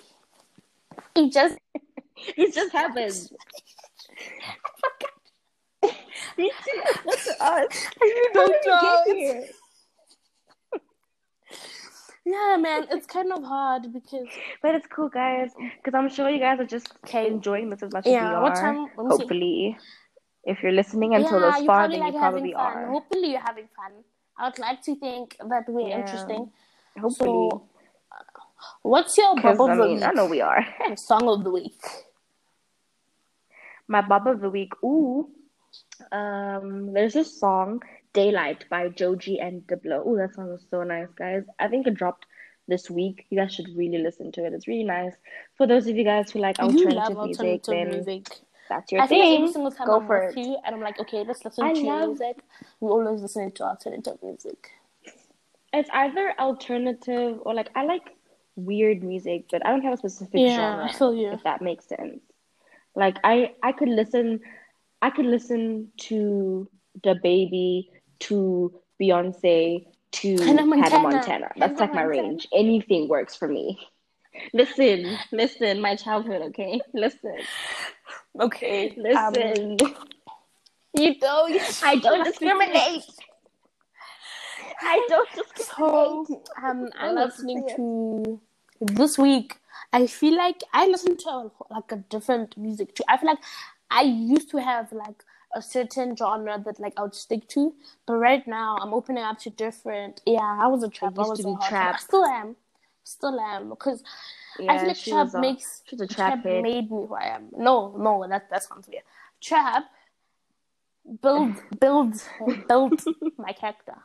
It 1.17 1.33
just 1.33 1.57
It 2.37 2.55
just 2.55 2.73
too. 6.65 6.83
What's 7.05 7.29
us? 7.41 7.91
don't 8.35 8.63
did 8.63 8.65
we 8.65 8.79
get 8.81 9.01
here? 9.07 9.47
Yeah, 12.25 12.57
man, 12.61 12.87
it's 12.91 13.07
kind 13.07 13.33
of 13.33 13.43
hard 13.45 13.93
because 13.93 14.29
But 14.63 14.75
it's 14.77 14.87
cool, 14.95 15.09
guys, 15.09 15.51
because 15.77 15.95
I'm 15.99 16.09
sure 16.11 16.31
you 16.31 16.41
guys 16.41 16.61
are 16.61 16.67
just 16.67 16.93
Okay. 17.07 17.27
enjoying 17.29 17.71
this 17.71 17.83
as 17.83 17.93
much 17.93 18.07
as 18.07 18.13
we 18.13 18.21
yeah. 18.23 18.35
are. 18.35 18.43
What 18.43 18.55
time? 18.57 18.77
Me 18.99 19.11
see. 19.11 19.25
Hopefully, 19.27 19.77
if 20.45 20.63
you're 20.63 20.73
listening 20.73 21.15
until 21.15 21.41
yeah, 21.41 21.51
this 21.53 21.57
far, 21.67 21.89
then 21.91 22.01
like 22.01 22.15
you 22.15 22.21
probably 22.21 22.53
fun. 22.53 22.63
are. 22.67 22.87
Hopefully, 22.87 23.31
you're 23.33 23.41
having 23.41 23.69
fun. 23.77 24.05
I 24.39 24.49
would 24.49 24.59
like 24.59 24.83
to 24.83 24.97
think 24.97 25.37
that 25.49 25.65
we're 25.69 25.89
Yeah. 25.89 26.01
interesting. 26.01 26.51
Hopefully, 26.99 27.49
So, 27.51 27.63
what's 28.83 29.17
your 29.19 29.35
bubble 29.37 29.69
I 29.69 29.73
of 29.73 29.79
the 29.79 29.85
mean, 29.87 30.03
I 30.03 30.09
week? 30.09 30.17
know 30.17 30.27
we 30.27 30.41
are. 30.41 30.65
Song 30.97 31.29
of 31.29 31.45
the 31.45 31.51
week. 31.51 31.81
My 33.87 34.01
bub 34.03 34.27
of 34.27 34.41
the 34.41 34.51
week. 34.51 34.73
Ooh, 34.85 35.31
um, 36.13 36.93
there's 36.93 37.15
this 37.15 37.39
song 37.39 37.83
"Daylight" 38.13 38.67
by 38.69 38.89
Joji 38.89 39.39
and 39.41 39.63
Diplo. 39.67 40.07
Ooh, 40.07 40.17
that 40.19 40.35
song 40.35 40.51
is 40.53 40.65
so 40.71 40.83
nice, 40.83 41.09
guys. 41.17 41.45
I 41.59 41.69
think 41.69 41.87
it 41.87 41.95
dropped 41.95 42.27
this 42.67 42.91
week. 42.91 43.27
You 43.31 43.39
guys 43.39 43.55
should 43.55 43.69
really 43.75 43.99
listen 43.99 44.31
to 44.33 44.45
it. 44.45 44.53
It's 44.53 44.69
really 44.69 44.85
nice. 44.85 45.15
For 45.57 45.67
those 45.67 45.87
of 45.87 45.97
you 45.97 46.05
guys 46.05 46.31
who 46.31 46.39
like 46.41 46.59
you 46.59 46.65
alternative 46.65 46.95
love 47.17 47.25
music, 47.27 47.45
alternative 47.47 47.65
then 47.75 47.89
music. 48.05 48.27
that's 48.69 48.93
your 48.93 49.01
I 49.01 49.07
thing. 49.07 49.37
every 49.37 49.53
single 49.53 49.71
time 49.73 49.87
Go 49.87 50.01
I'm 50.01 50.07
for 50.07 50.27
with 50.27 50.37
it. 50.37 50.41
you, 50.47 50.59
and 50.67 50.75
I'm 50.75 50.83
like, 50.83 51.01
okay, 51.01 51.25
let's 51.25 51.43
listen 51.45 51.65
I 51.65 51.73
to 51.73 51.81
love- 51.81 52.09
music. 52.09 52.43
We 52.81 52.89
always 52.91 53.23
listen 53.23 53.51
to 53.53 53.63
alternative 53.65 54.19
music. 54.23 54.71
It's 55.73 55.91
either 55.93 56.35
alternative 56.39 57.39
or 57.43 57.55
like 57.55 57.71
I 57.75 57.85
like 57.85 58.17
weird 58.57 59.03
music, 59.03 59.47
but 59.51 59.65
I 59.67 59.71
don't 59.71 59.83
have 59.83 59.95
a 59.95 59.99
specific 59.99 60.41
Yeah, 60.41 60.57
genre. 60.57 60.89
I 60.89 60.93
feel 60.93 61.15
you. 61.15 61.33
If 61.33 61.43
that 61.45 61.63
makes 61.63 61.87
sense. 61.87 62.21
Like 62.95 63.19
I 63.25 63.53
I 63.63 63.73
could 63.73 63.89
listen 63.89 64.41
I 65.03 65.11
could 65.11 65.27
listen 65.27 65.93
to 66.09 66.69
the 67.05 67.15
baby 67.23 67.91
to 68.21 68.81
Beyonce 69.01 69.87
to 70.11 70.37
Hannah 70.39 70.63
Hannah 70.63 70.99
Montana. 70.99 70.99
Montana. 70.99 71.53
That's 71.57 71.79
Hannah 71.79 71.81
like 71.81 71.95
my 71.95 72.05
Montana. 72.05 72.29
range. 72.29 72.49
Anything 72.53 73.09
works 73.09 73.37
for 73.37 73.47
me. 73.49 73.79
Listen, 74.53 75.19
listen, 75.33 75.81
my 75.81 75.97
childhood, 75.97 76.43
okay? 76.43 76.81
Listen, 76.95 77.39
Okay, 78.41 78.91
um, 78.91 79.33
listen. 79.33 79.77
you 80.95 81.19
don't. 81.19 81.83
I 81.83 81.97
don't 81.97 82.23
discriminate. 82.25 83.03
I 84.81 85.07
don't. 85.09 85.29
So, 85.57 86.27
um, 86.63 86.91
I 86.99 87.09
I'm 87.09 87.15
listening 87.17 87.65
to 87.77 88.41
this 88.81 89.19
week. 89.19 89.57
I 89.93 90.07
feel 90.07 90.37
like 90.37 90.63
I 90.73 90.87
listen 90.87 91.17
to 91.19 91.29
a, 91.29 91.51
like 91.71 91.91
a 91.93 91.97
different 91.97 92.57
music 92.57 92.95
too. 92.95 93.05
I 93.09 93.17
feel 93.17 93.29
like 93.31 93.39
I 93.91 94.03
used 94.03 94.51
to 94.51 94.59
have 94.59 94.93
like 94.93 95.25
a 95.55 95.63
certain 95.63 96.15
genre 96.17 96.61
that 96.65 96.79
like 96.79 96.93
I 96.97 97.03
would 97.03 97.15
stick 97.15 97.49
to, 97.49 97.75
but 98.07 98.15
right 98.15 98.47
now 98.47 98.77
I'm 98.81 98.93
opening 98.93 99.25
up 99.25 99.39
to 99.41 99.51
different. 99.51 100.21
Yeah, 100.27 100.59
I 100.61 100.67
was 100.67 100.83
a 100.83 100.89
trap. 100.89 101.15
I 101.17 101.23
was 101.27 101.41
to 101.41 101.49
a 101.55 101.69
trap. 101.69 101.97
I 101.97 101.99
still 101.99 102.25
am. 102.25 102.57
Still 103.05 103.41
am 103.41 103.71
because 103.71 104.03
I 104.59 104.65
Yeah, 104.65 104.93
feel 104.93 105.17
like 105.17 105.29
trap 105.33 105.35
a- 105.35 105.41
makes 105.41 105.83
a 105.99 106.07
trap 106.07 106.45
head. 106.45 106.63
made 106.63 106.91
me 106.91 107.07
who 107.07 107.15
I 107.15 107.29
am. 107.29 107.49
No, 107.57 107.97
no, 107.97 108.27
that 108.29 108.51
that 108.51 108.63
sounds 108.63 108.87
weird. 108.89 109.05
Trap 109.41 109.85
build 111.23 111.57
build 111.81 112.23
build 112.69 113.01
my 113.39 113.53
character. 113.53 113.97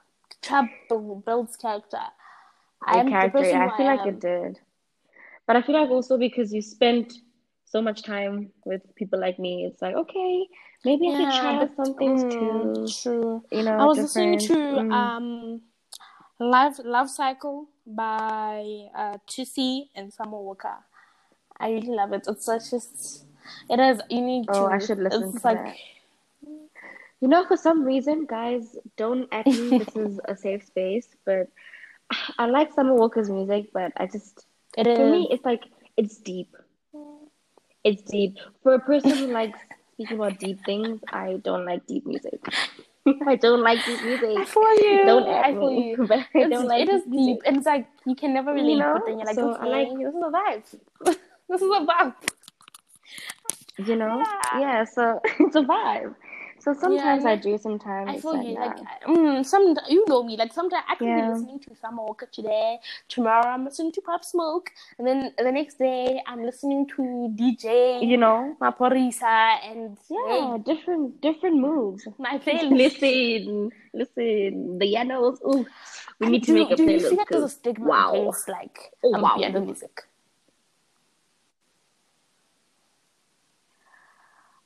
Trap 0.43 0.69
builds 0.89 1.56
character. 1.56 1.97
I'm 2.86 3.10
character. 3.10 3.45
Yeah, 3.45 3.67
I 3.67 3.77
feel 3.77 3.86
like 3.86 4.06
it 4.06 4.19
did. 4.19 4.60
But 5.47 5.56
I 5.56 5.62
feel 5.62 5.79
like 5.79 5.89
also 5.89 6.17
because 6.17 6.53
you 6.53 6.62
spent 6.62 7.13
so 7.65 7.82
much 7.82 8.03
time 8.03 8.51
with 8.65 8.82
people 8.95 9.19
like 9.19 9.39
me, 9.39 9.65
it's 9.65 9.82
like, 9.82 9.95
okay, 9.95 10.47
maybe 10.86 11.10
I 11.10 11.17
could 11.17 11.32
try 11.32 11.56
out 11.56 11.75
some 11.75 11.95
things 11.95 12.23
mm, 12.23 12.86
too. 12.86 12.93
True. 13.01 13.43
You 13.51 13.63
know, 13.63 13.71
I 13.71 13.86
was 13.86 13.97
listening 13.97 14.38
to 14.39 14.53
different. 14.53 14.91
Mm. 14.91 14.93
um 14.93 15.62
Love 16.39 16.79
Love 16.84 17.10
Cycle 17.10 17.67
by 17.86 18.88
uh 18.95 19.17
Toosii 19.27 19.89
and 19.95 20.13
Summer 20.13 20.39
Walker. 20.39 20.75
I 21.60 21.71
really 21.71 21.88
love 21.89 22.13
it. 22.13 22.23
It's 22.27 22.45
such 22.45 22.71
just 22.71 23.25
it 23.69 23.79
is 23.79 24.01
you 24.10 24.21
need 24.21 24.45
Oh, 24.49 24.65
I 24.65 24.79
should 24.79 24.99
listen 24.99 25.34
it's 25.34 25.41
to 25.41 25.47
like 25.47 25.58
that. 25.58 25.75
You 27.23 27.29
know, 27.29 27.45
for 27.47 27.55
some 27.55 27.86
reason, 27.86 28.25
guys, 28.25 28.75
don't 28.97 29.29
at 29.31 29.45
me. 29.47 29.77
This 29.79 29.95
is 30.05 30.19
a 30.25 30.36
safe 30.36 30.65
space, 30.65 31.07
but 31.25 31.47
I 32.38 32.47
like 32.47 32.73
Summer 32.73 32.93
Walker's 32.93 33.29
music, 33.29 33.69
but 33.73 33.93
I 33.95 34.07
just 34.07 34.45
it 34.77 34.88
is 34.88 34.97
for 34.97 35.09
me, 35.09 35.29
it's 35.31 35.45
like 35.45 35.63
it's 35.95 36.17
deep. 36.17 36.53
It's 37.86 38.01
deep. 38.01 38.36
For 38.62 38.73
a 38.73 38.79
person 38.79 39.12
who 39.15 39.27
likes 39.27 39.57
speaking 39.93 40.17
about 40.17 40.38
deep 40.38 40.59
things, 40.65 40.99
I 41.13 41.39
don't 41.45 41.63
like 41.63 41.88
deep 41.88 42.05
music. 42.05 42.41
I 43.25 43.38
don't 43.38 43.62
like 43.62 43.79
deep 43.86 44.03
music. 44.03 44.38
I 44.39 44.43
feel 44.43 44.75
you. 44.83 45.05
Don't 45.05 45.29
I 45.29 45.51
feel 45.53 45.71
me. 45.71 45.89
you. 45.91 46.05
But 46.12 46.19
I 46.19 46.27
It's, 46.33 46.49
don't 46.49 46.67
like 46.67 46.81
it 46.83 46.89
is 46.89 47.03
deep, 47.09 47.39
and 47.45 47.55
it's 47.55 47.65
like 47.65 47.88
you 48.05 48.15
can 48.15 48.33
never 48.33 48.53
really 48.53 48.73
You 48.73 48.79
know? 48.79 48.95
but 48.99 49.05
then 49.05 49.17
you're 49.19 49.27
like, 49.27 49.36
So, 49.36 49.53
okay, 49.53 49.63
I 49.63 49.67
like- 49.77 49.95
this 49.95 50.12
is 50.12 50.21
a 50.27 50.31
vibe. 50.36 50.63
this 51.47 51.62
is 51.62 51.71
a 51.71 51.86
vibe. 51.88 52.13
You 53.88 53.95
know? 53.95 54.17
Yeah. 54.19 54.59
Yeah, 54.59 54.83
so 54.83 55.21
it's 55.39 55.55
a 55.55 55.62
vibe. 55.63 56.15
So 56.63 56.71
sometimes 56.73 57.26
I 57.26 57.32
like- 57.32 57.41
do, 57.41 57.58
sometimes 57.58 58.10
I 58.10 58.19
feel 58.21 58.38
like, 58.38 58.47
you. 58.47 58.54
nah. 58.54 58.65
Like, 58.67 58.80
mm, 59.06 59.45
some 59.45 59.76
you 59.89 60.06
know 60.08 60.23
me. 60.23 60.38
Like 60.38 60.54
sometimes 60.54 60.86
I 60.88 60.95
can 60.95 61.08
Yeah. 61.08 61.21
be 61.28 61.34
listening 61.34 61.60
to 61.60 61.76
Summer 61.76 62.04
Walker 62.04 62.26
today. 62.32 62.80
Tomorrow 63.10 63.47
I'm 63.49 63.65
listening 63.65 63.91
to 63.91 64.02
Pop 64.02 64.23
Smoke, 64.23 64.69
and 64.97 65.06
then 65.06 65.34
the 65.38 65.52
next 65.52 65.76
day 65.78 66.23
I'm 66.26 66.41
listening 66.45 66.88
to 66.95 67.02
DJ 67.36 67.99
you 68.08 68.15
know? 68.15 68.56
my 68.62 68.71
Maphorisa 68.71 69.60
and 69.69 69.97
Yeah, 70.10 70.58
different 70.63 71.19
different 71.19 71.58
moves. 71.58 72.06
hey, 72.06 72.13
my 72.17 72.38
playlist. 72.45 72.71
Listen, 72.71 73.71
listen, 73.93 74.80
the 74.80 74.86
Yanos. 74.95 75.39
Ooh, 75.45 75.65
we 76.19 76.28
need 76.30 76.43
to 76.43 76.54
do, 76.54 76.54
make 76.54 76.71
a 76.71 76.76
do 76.78 76.84
you 76.84 76.89
playlist. 76.91 77.10
see 77.10 77.15
that 77.17 77.28
there's 77.30 77.43
a 77.43 77.49
stigma 77.49 77.88
wow. 77.89 78.13
against 78.13 78.47
like 78.47 78.78
Oh, 79.04 79.15
um, 79.15 79.21
wow. 79.21 79.36
piano 79.36 79.60
music? 79.60 80.04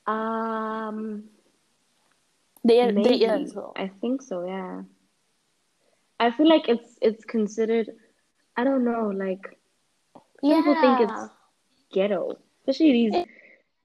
Um, 0.05 1.23
There, 2.67 2.91
maybe. 2.91 3.25
there 3.25 3.37
is. 3.39 3.53
though. 3.53 3.73
I 3.75 3.87
think 4.01 4.21
so. 4.21 4.45
Yeah. 4.45 4.81
I 6.19 6.31
feel 6.31 6.49
like 6.49 6.67
it's 6.67 6.97
it's 7.01 7.23
considered. 7.25 7.87
I 8.55 8.63
don't 8.63 8.83
know. 8.83 9.11
Like 9.25 9.43
Yeah. 10.41 10.57
people 10.57 10.75
think 10.81 11.09
it's 11.09 11.21
ghetto, 11.93 12.21
especially 12.61 12.91
these 12.93 13.25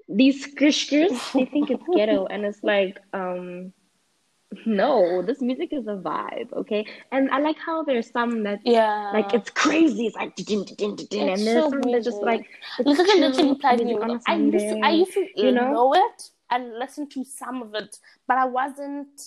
these 0.08 0.46
skrishkers. 0.46 1.14
They 1.34 1.44
think 1.46 1.70
it's 1.70 1.84
ghetto, 1.94 2.26
and 2.26 2.44
it's 2.44 2.62
like 2.62 2.98
um. 3.12 3.72
No, 4.66 5.22
this 5.22 5.40
music 5.40 5.72
is 5.72 5.86
a 5.86 5.96
vibe, 5.96 6.52
okay? 6.52 6.84
And 7.10 7.30
I 7.30 7.38
like 7.38 7.56
how 7.58 7.84
there's 7.84 8.10
some 8.10 8.42
that 8.42 8.60
yeah. 8.66 9.10
like 9.14 9.32
it's 9.32 9.48
crazy. 9.48 10.06
It's 10.08 10.16
like 10.16 10.36
din, 10.36 10.64
din, 10.64 10.76
din, 10.76 11.06
din, 11.08 11.28
and 11.30 11.40
there's 11.40 11.64
so 11.64 11.70
some 11.70 11.80
that 11.92 12.04
just 12.04 12.20
like 12.20 12.44
Look 12.84 12.98
at 12.98 13.06
the 13.06 13.12
chill 13.12 13.30
literally 13.30 13.54
played 13.62 13.78
me. 13.80 13.94
music 13.94 14.02
on 14.04 14.10
a 14.10 14.20
I 14.26 14.34
used 14.36 14.68
to, 14.68 14.80
I 14.84 14.90
used 14.90 15.14
to 15.14 15.26
you 15.36 15.52
know? 15.52 15.72
know 15.72 15.94
it 15.94 16.30
and 16.52 16.78
listen 16.78 17.08
to 17.08 17.24
some 17.24 17.62
of 17.62 17.74
it, 17.74 17.98
but 18.28 18.36
I 18.38 18.44
wasn't 18.44 19.20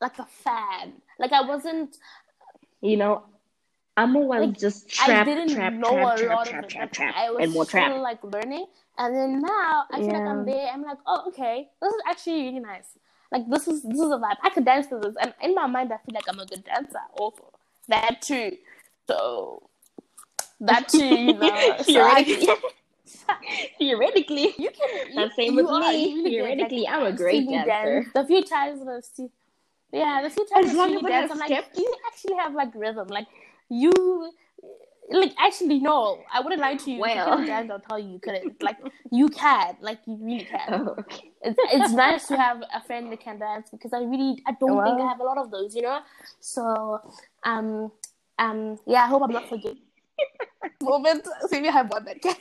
like 0.00 0.18
a 0.18 0.26
fan. 0.26 0.92
Like 1.18 1.32
I 1.32 1.42
wasn't. 1.42 1.96
You 2.80 2.96
know, 2.96 3.24
Amo 3.96 4.20
was 4.20 4.40
Like, 4.46 4.58
just 4.58 5.00
I 5.00 5.06
trap, 5.06 5.26
didn't 5.26 5.50
trap, 5.54 5.72
know 5.72 5.90
trap, 5.90 6.14
a 6.14 6.18
trap, 6.18 6.36
lot 6.36 6.46
trap, 6.46 6.58
of 6.58 6.64
it. 6.64 6.70
trap, 6.70 6.92
trap, 6.92 7.14
I 7.16 7.30
was 7.30 7.42
and 7.44 7.52
more 7.52 7.64
still 7.64 7.80
trap. 7.80 8.00
like 8.00 8.22
learning, 8.22 8.66
and 8.98 9.14
then 9.16 9.40
now 9.42 9.84
I 9.92 9.98
feel 9.98 10.12
like 10.12 10.22
I'm 10.28 10.44
there. 10.44 10.68
I'm 10.72 10.82
like, 10.82 10.98
oh, 11.06 11.24
okay, 11.28 11.68
this 11.80 11.92
is 11.92 12.00
actually 12.08 12.42
really 12.44 12.60
nice. 12.60 12.88
Like 13.32 13.48
this 13.50 13.66
is 13.68 13.82
this 13.82 13.98
is 13.98 14.10
a 14.10 14.18
vibe. 14.18 14.36
I 14.42 14.50
could 14.50 14.64
dance 14.64 14.86
to 14.88 14.98
this, 14.98 15.16
and 15.20 15.34
in 15.42 15.54
my 15.54 15.66
mind, 15.66 15.92
I 15.92 15.98
feel 15.98 16.14
like 16.14 16.28
I'm 16.28 16.38
a 16.38 16.46
good 16.46 16.64
dancer. 16.64 17.00
Also, 17.18 17.52
that 17.88 18.22
too. 18.22 18.56
So 19.08 19.68
that 20.60 20.88
too, 20.88 21.04
you 21.04 21.32
know. 21.34 21.76
so 21.82 22.00
I- 22.02 22.56
Theoretically, 23.78 24.54
You 24.58 24.70
can. 24.70 25.12
You, 25.12 25.30
same 25.36 25.56
with 25.56 25.66
me. 25.66 25.70
really 26.14 26.30
Theoretically, 26.30 26.82
like, 26.82 26.92
I'm 26.94 27.06
a 27.06 27.12
great 27.12 27.46
see 27.48 27.54
dancer. 27.54 28.02
Dance. 28.02 28.08
The 28.14 28.24
few 28.26 28.44
times 28.44 28.80
that 28.80 28.88
I 28.88 29.00
see, 29.00 29.28
yeah, 29.92 30.20
the 30.22 30.30
few 30.30 30.46
times 30.46 30.66
As 30.66 30.72
I 30.74 30.76
long 30.76 30.88
see 30.88 30.96
as 30.96 31.02
you 31.02 31.08
dance, 31.08 31.30
I'm 31.32 31.38
like, 31.38 31.64
you 31.76 31.94
actually 32.06 32.36
have 32.36 32.54
like 32.54 32.74
rhythm. 32.74 33.08
Like 33.08 33.26
you, 33.68 33.92
like 35.10 35.32
actually 35.38 35.78
no, 35.78 36.22
I 36.32 36.40
wouldn't 36.40 36.60
lie 36.60 36.74
to 36.76 36.90
you. 36.90 36.96
You 36.96 37.00
Well. 37.02 37.24
couldn't 37.30 37.46
dance, 37.46 37.70
I'll 37.70 37.80
tell 37.80 37.98
you 37.98 38.12
you 38.12 38.18
couldn't. 38.18 38.56
Like 38.62 38.76
you 39.10 39.28
can. 39.28 39.76
Like 39.80 40.00
you 40.06 40.18
really 40.20 40.44
can. 40.44 40.68
Oh, 40.68 40.94
okay. 40.98 41.30
It's 41.42 41.58
it's 41.72 41.92
nice 41.92 42.26
to 42.28 42.36
have 42.36 42.62
a 42.74 42.82
friend 42.82 43.10
that 43.12 43.20
can 43.20 43.38
dance 43.38 43.70
because 43.70 43.92
I 43.92 44.00
really 44.00 44.42
I 44.46 44.52
don't 44.60 44.82
think 44.84 45.00
I 45.00 45.06
have 45.08 45.20
a 45.20 45.24
lot 45.24 45.38
of 45.38 45.50
those. 45.50 45.74
You 45.74 45.82
know, 45.82 46.00
so 46.40 47.00
um 47.44 47.90
um 48.38 48.78
yeah, 48.86 49.04
I 49.04 49.06
hope 49.06 49.22
I'm 49.22 49.32
not 49.32 49.48
forgetting. 49.48 49.78
Moment, 50.82 51.26
maybe 51.50 51.68
I 51.68 51.72
have 51.72 51.90
one 51.90 52.04
that 52.04 52.20
can. 52.20 52.34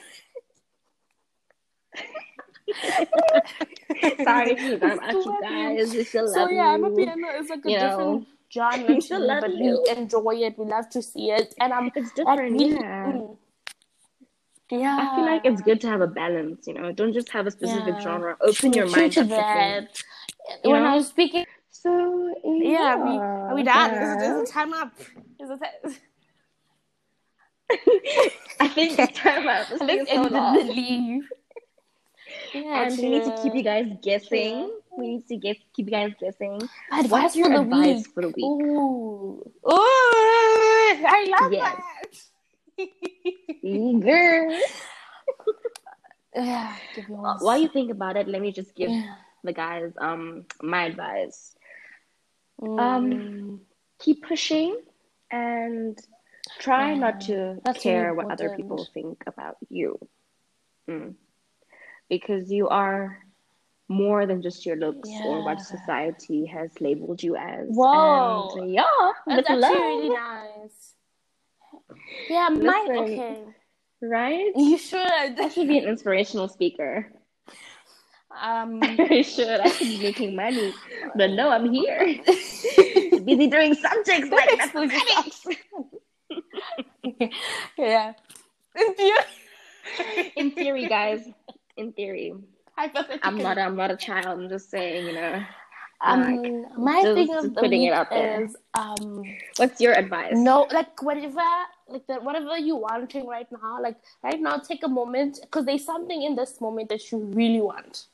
Sorry 4.24 4.52
if 4.52 4.62
you 4.62 4.80
I'm 4.82 5.00
at 5.00 5.14
you 5.14 5.38
guys. 5.42 5.94
We 5.94 6.04
still 6.04 6.28
So 6.28 6.50
yeah. 6.50 6.78
Amapiano 6.78 7.40
is 7.40 7.50
like 7.50 7.66
a 7.66 7.72
you 7.72 7.80
different 7.80 8.22
know. 8.22 8.26
genre 8.52 8.96
We 8.96 9.02
to 9.02 9.20
me, 9.20 9.26
love 9.28 9.42
but 9.42 9.54
you. 9.56 9.84
we 9.86 9.90
enjoy 9.96 10.36
it. 10.48 10.58
We 10.58 10.66
love 10.66 10.90
to 10.90 11.02
see 11.02 11.32
it, 11.32 11.54
and 11.60 11.74
I'm 11.74 11.92
It's 11.96 12.12
different, 12.14 12.60
yeah. 12.60 13.14
mm. 13.14 13.38
yeah. 14.72 14.98
I 15.02 15.16
feel 15.16 15.26
like 15.26 15.42
it's 15.46 15.62
good 15.62 15.80
to 15.82 15.88
have 15.88 16.02
a 16.02 16.08
balance, 16.08 16.68
you 16.68 16.74
know. 16.74 16.92
Don't 16.92 17.14
just 17.14 17.30
have 17.30 17.48
a 17.48 17.52
specific 17.52 17.96
Yeah. 17.96 18.00
genre. 18.00 18.38
Open 18.42 18.74
your 18.74 18.88
mind 18.90 19.14
to 19.14 19.22
up 19.22 19.30
that. 19.30 20.04
You 20.64 20.72
When 20.72 20.84
know? 20.84 20.90
I 20.90 20.96
was 20.96 21.08
speaking, 21.08 21.46
So 21.72 22.34
yeah, 22.44 22.96
we 23.04 23.18
are 23.18 23.56
we 23.56 23.64
done? 23.64 23.92
Is, 23.92 24.00
yeah. 24.00 24.42
is 24.42 24.48
the 24.48 24.54
time 24.54 24.74
up? 24.74 24.92
Is 25.40 25.50
the 25.50 25.58
time? 25.58 25.96
I 28.60 28.68
think 28.70 28.98
it's 29.00 29.18
time 29.20 29.48
out. 29.48 29.68
This 29.70 29.82
I 29.82 29.86
thing 29.88 30.06
think 30.06 30.10
is 30.10 30.16
so 30.16 30.24
it's 30.26 30.32
long. 30.34 30.68
leave. 30.68 31.24
Yeah, 32.64 32.84
And 32.84 32.98
we 32.98 33.10
need 33.10 33.24
to 33.24 33.32
keep 33.42 33.54
you 33.56 33.64
guys 33.64 33.86
guessing. 34.02 34.66
True. 34.66 34.82
We 34.98 35.08
need 35.08 35.28
to 35.28 35.38
get 35.38 35.58
keep 35.74 35.86
you 35.88 35.92
guys 35.92 36.14
guessing. 36.20 36.62
Advice 36.92 37.10
What's 37.12 37.36
your 37.36 37.48
for 37.48 37.54
the 37.54 37.62
advice 37.62 37.98
week. 37.98 38.08
for 38.14 38.22
the 38.22 38.30
week? 38.30 38.46
Ooh, 38.46 39.44
ooh, 39.46 39.72
I 41.06 41.28
love 41.40 41.52
Yes. 41.54 42.32
that. 42.78 44.02
Girl. 44.02 44.60
yeah, 46.36 46.76
Uh, 47.08 47.38
While 47.40 47.58
you 47.58 47.68
think 47.70 47.92
about 47.92 48.18
it, 48.18 48.28
let 48.28 48.42
me 48.42 48.52
just 48.52 48.74
give 48.76 48.90
Yeah. 48.92 49.16
the 49.44 49.54
guys 49.54 49.94
um 50.00 50.46
my 50.62 50.86
advice. 50.86 51.56
Mm. 52.62 53.60
Keep 54.00 54.26
pushing 54.28 54.78
and 55.32 55.98
try 56.60 56.94
not 56.96 57.22
to 57.22 57.60
that's 57.64 57.82
care 57.84 58.14
what 58.14 58.32
other 58.32 58.50
people 58.56 58.88
think 58.94 59.24
about 59.28 59.58
you. 59.70 60.00
Mm. 60.90 61.16
Because 62.10 62.52
you 62.52 62.70
are 62.70 63.18
more 63.90 64.26
than 64.26 64.42
just 64.42 64.66
your 64.66 64.76
looks 64.76 65.10
or 65.26 65.44
what 65.44 65.62
society 65.62 66.46
has 66.46 66.72
labeled 66.82 67.24
you 67.24 67.36
as. 67.36 67.68
Whoa. 67.70 68.56
And 68.58 68.72
yeah, 68.72 68.84
That's 69.26 69.50
actually 69.50 69.62
love, 69.62 69.74
really 69.74 70.10
nice. 70.10 70.94
Yeah, 72.30 72.50
mine. 72.50 72.88
Listen. 72.88 72.98
Okay, 72.98 73.44
right? 74.02 74.52
you 74.56 74.78
should. 74.78 75.00
I 75.00 75.50
should 75.50 75.68
be 75.68 75.78
an 75.78 75.86
inspirational 75.86 76.48
speaker. 76.50 77.12
Um, 78.42 78.80
I 78.84 79.22
should. 79.22 79.60
I 79.62 79.70
should 79.70 79.88
be 79.88 80.00
making 80.00 80.36
money. 80.36 80.74
But 81.16 81.32
no, 81.32 81.50
I'm 81.50 81.72
here. 81.72 82.20
Busy 82.26 83.48
doing 83.48 83.74
subjects 83.74 84.30
like 84.30 84.58
mathematics. 84.58 85.46
yeah. 87.78 88.14
In 88.76 88.94
theory, 88.94 90.34
In 90.36 90.52
theory, 90.52 90.88
guys. 90.88 91.28
In 91.78 91.94
theory. 91.94 92.34
I'm 92.78 93.38
not 93.38 93.58
I'm 93.58 93.76
not 93.76 93.92
a 93.92 93.98
child. 93.98 94.40
I'm 94.40 94.50
just 94.50 94.70
saying, 94.70 95.06
you 95.08 95.14
know. 95.14 95.44
Um, 96.00 96.66
my 96.78 97.02
just 97.02 97.16
thing 97.16 97.36
of 97.36 97.54
the 97.56 97.60
putting 97.60 97.84
it 97.84 97.94
out 97.94 98.10
there. 98.12 98.44
is 98.44 98.56
um. 98.76 99.24
What's 99.58 99.82
your 99.82 99.94
advice? 99.94 100.34
No, 100.36 100.68
like 100.72 101.02
whatever, 101.02 101.42
like 101.88 102.06
the, 102.06 102.16
whatever 102.16 102.58
you're 102.58 102.78
wanting 102.78 103.26
right 103.26 103.48
now, 103.52 103.82
like 103.82 103.98
right 104.24 104.40
now, 104.40 104.58
take 104.58 104.84
a 104.84 104.88
moment 104.88 105.40
because 105.42 105.66
there's 105.66 105.86
something 105.86 106.22
in 106.22 106.36
this 106.36 106.62
moment 106.62 106.90
that 106.90 107.12
you 107.12 107.18
really 107.18 107.62
want. 107.62 108.06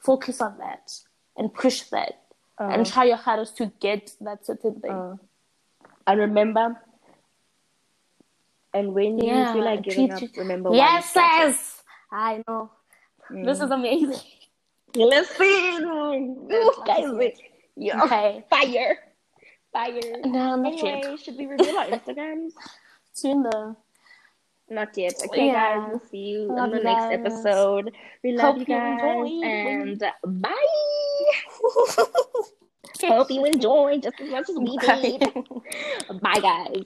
Focus 0.00 0.40
on 0.40 0.58
that 0.58 0.92
and 1.36 1.52
push 1.54 1.82
that 1.90 2.18
Uh, 2.58 2.68
and 2.72 2.86
try 2.86 3.04
your 3.04 3.16
hardest 3.16 3.56
to 3.56 3.72
get 3.80 4.12
that 4.20 4.44
certain 4.44 4.80
thing. 4.80 4.90
uh, 4.90 5.16
and 6.06 6.20
remember 6.20 6.76
and 8.74 8.94
when 8.94 9.18
you 9.18 9.44
feel 9.52 9.64
like 9.64 9.82
giving 9.82 10.08
treat 10.08 10.30
up, 10.30 10.36
remember 10.36 10.74
yes, 10.74 11.12
yes, 11.14 11.81
I 12.12 12.42
know. 12.46 12.70
Mm. 13.30 13.44
This 13.46 13.60
is 13.60 13.70
amazing. 13.70 14.20
Listen, 14.94 15.84
Ooh, 16.52 16.72
guys, 16.86 17.04
you're 17.76 18.04
Okay, 18.04 18.44
fire, 18.50 18.98
fire. 19.72 20.00
no, 20.26 20.56
not 20.56 20.66
Anyway, 20.66 21.00
yet. 21.02 21.18
should 21.20 21.38
we 21.38 21.46
reveal 21.46 21.78
our 21.78 21.86
Instagrams? 21.86 22.50
Soon 23.14 23.42
though. 23.42 23.76
Not 24.68 24.96
yet. 24.98 25.14
Okay, 25.28 25.46
Yeah. 25.46 25.78
guys. 25.78 25.88
We'll 25.90 26.00
see 26.10 26.18
you 26.18 26.42
Love 26.48 26.58
on 26.58 26.70
the 26.72 26.78
you 26.78 26.84
next 26.84 27.04
guys. 27.04 27.20
episode. 27.20 27.92
We 28.22 28.32
love 28.36 28.56
Hope 28.58 28.68
you 28.68 28.74
you 28.74 28.80
guys, 28.80 29.30
and 29.42 30.02
bye. 30.42 30.50
Hope 33.08 33.30
you 33.30 33.44
enjoyed 33.46 34.02
just 34.02 34.20
as 34.20 34.30
much 34.30 34.48
as 34.50 34.56
we 34.58 34.76
did. 34.78 35.20
Bye, 36.20 36.40
guys. 36.40 36.84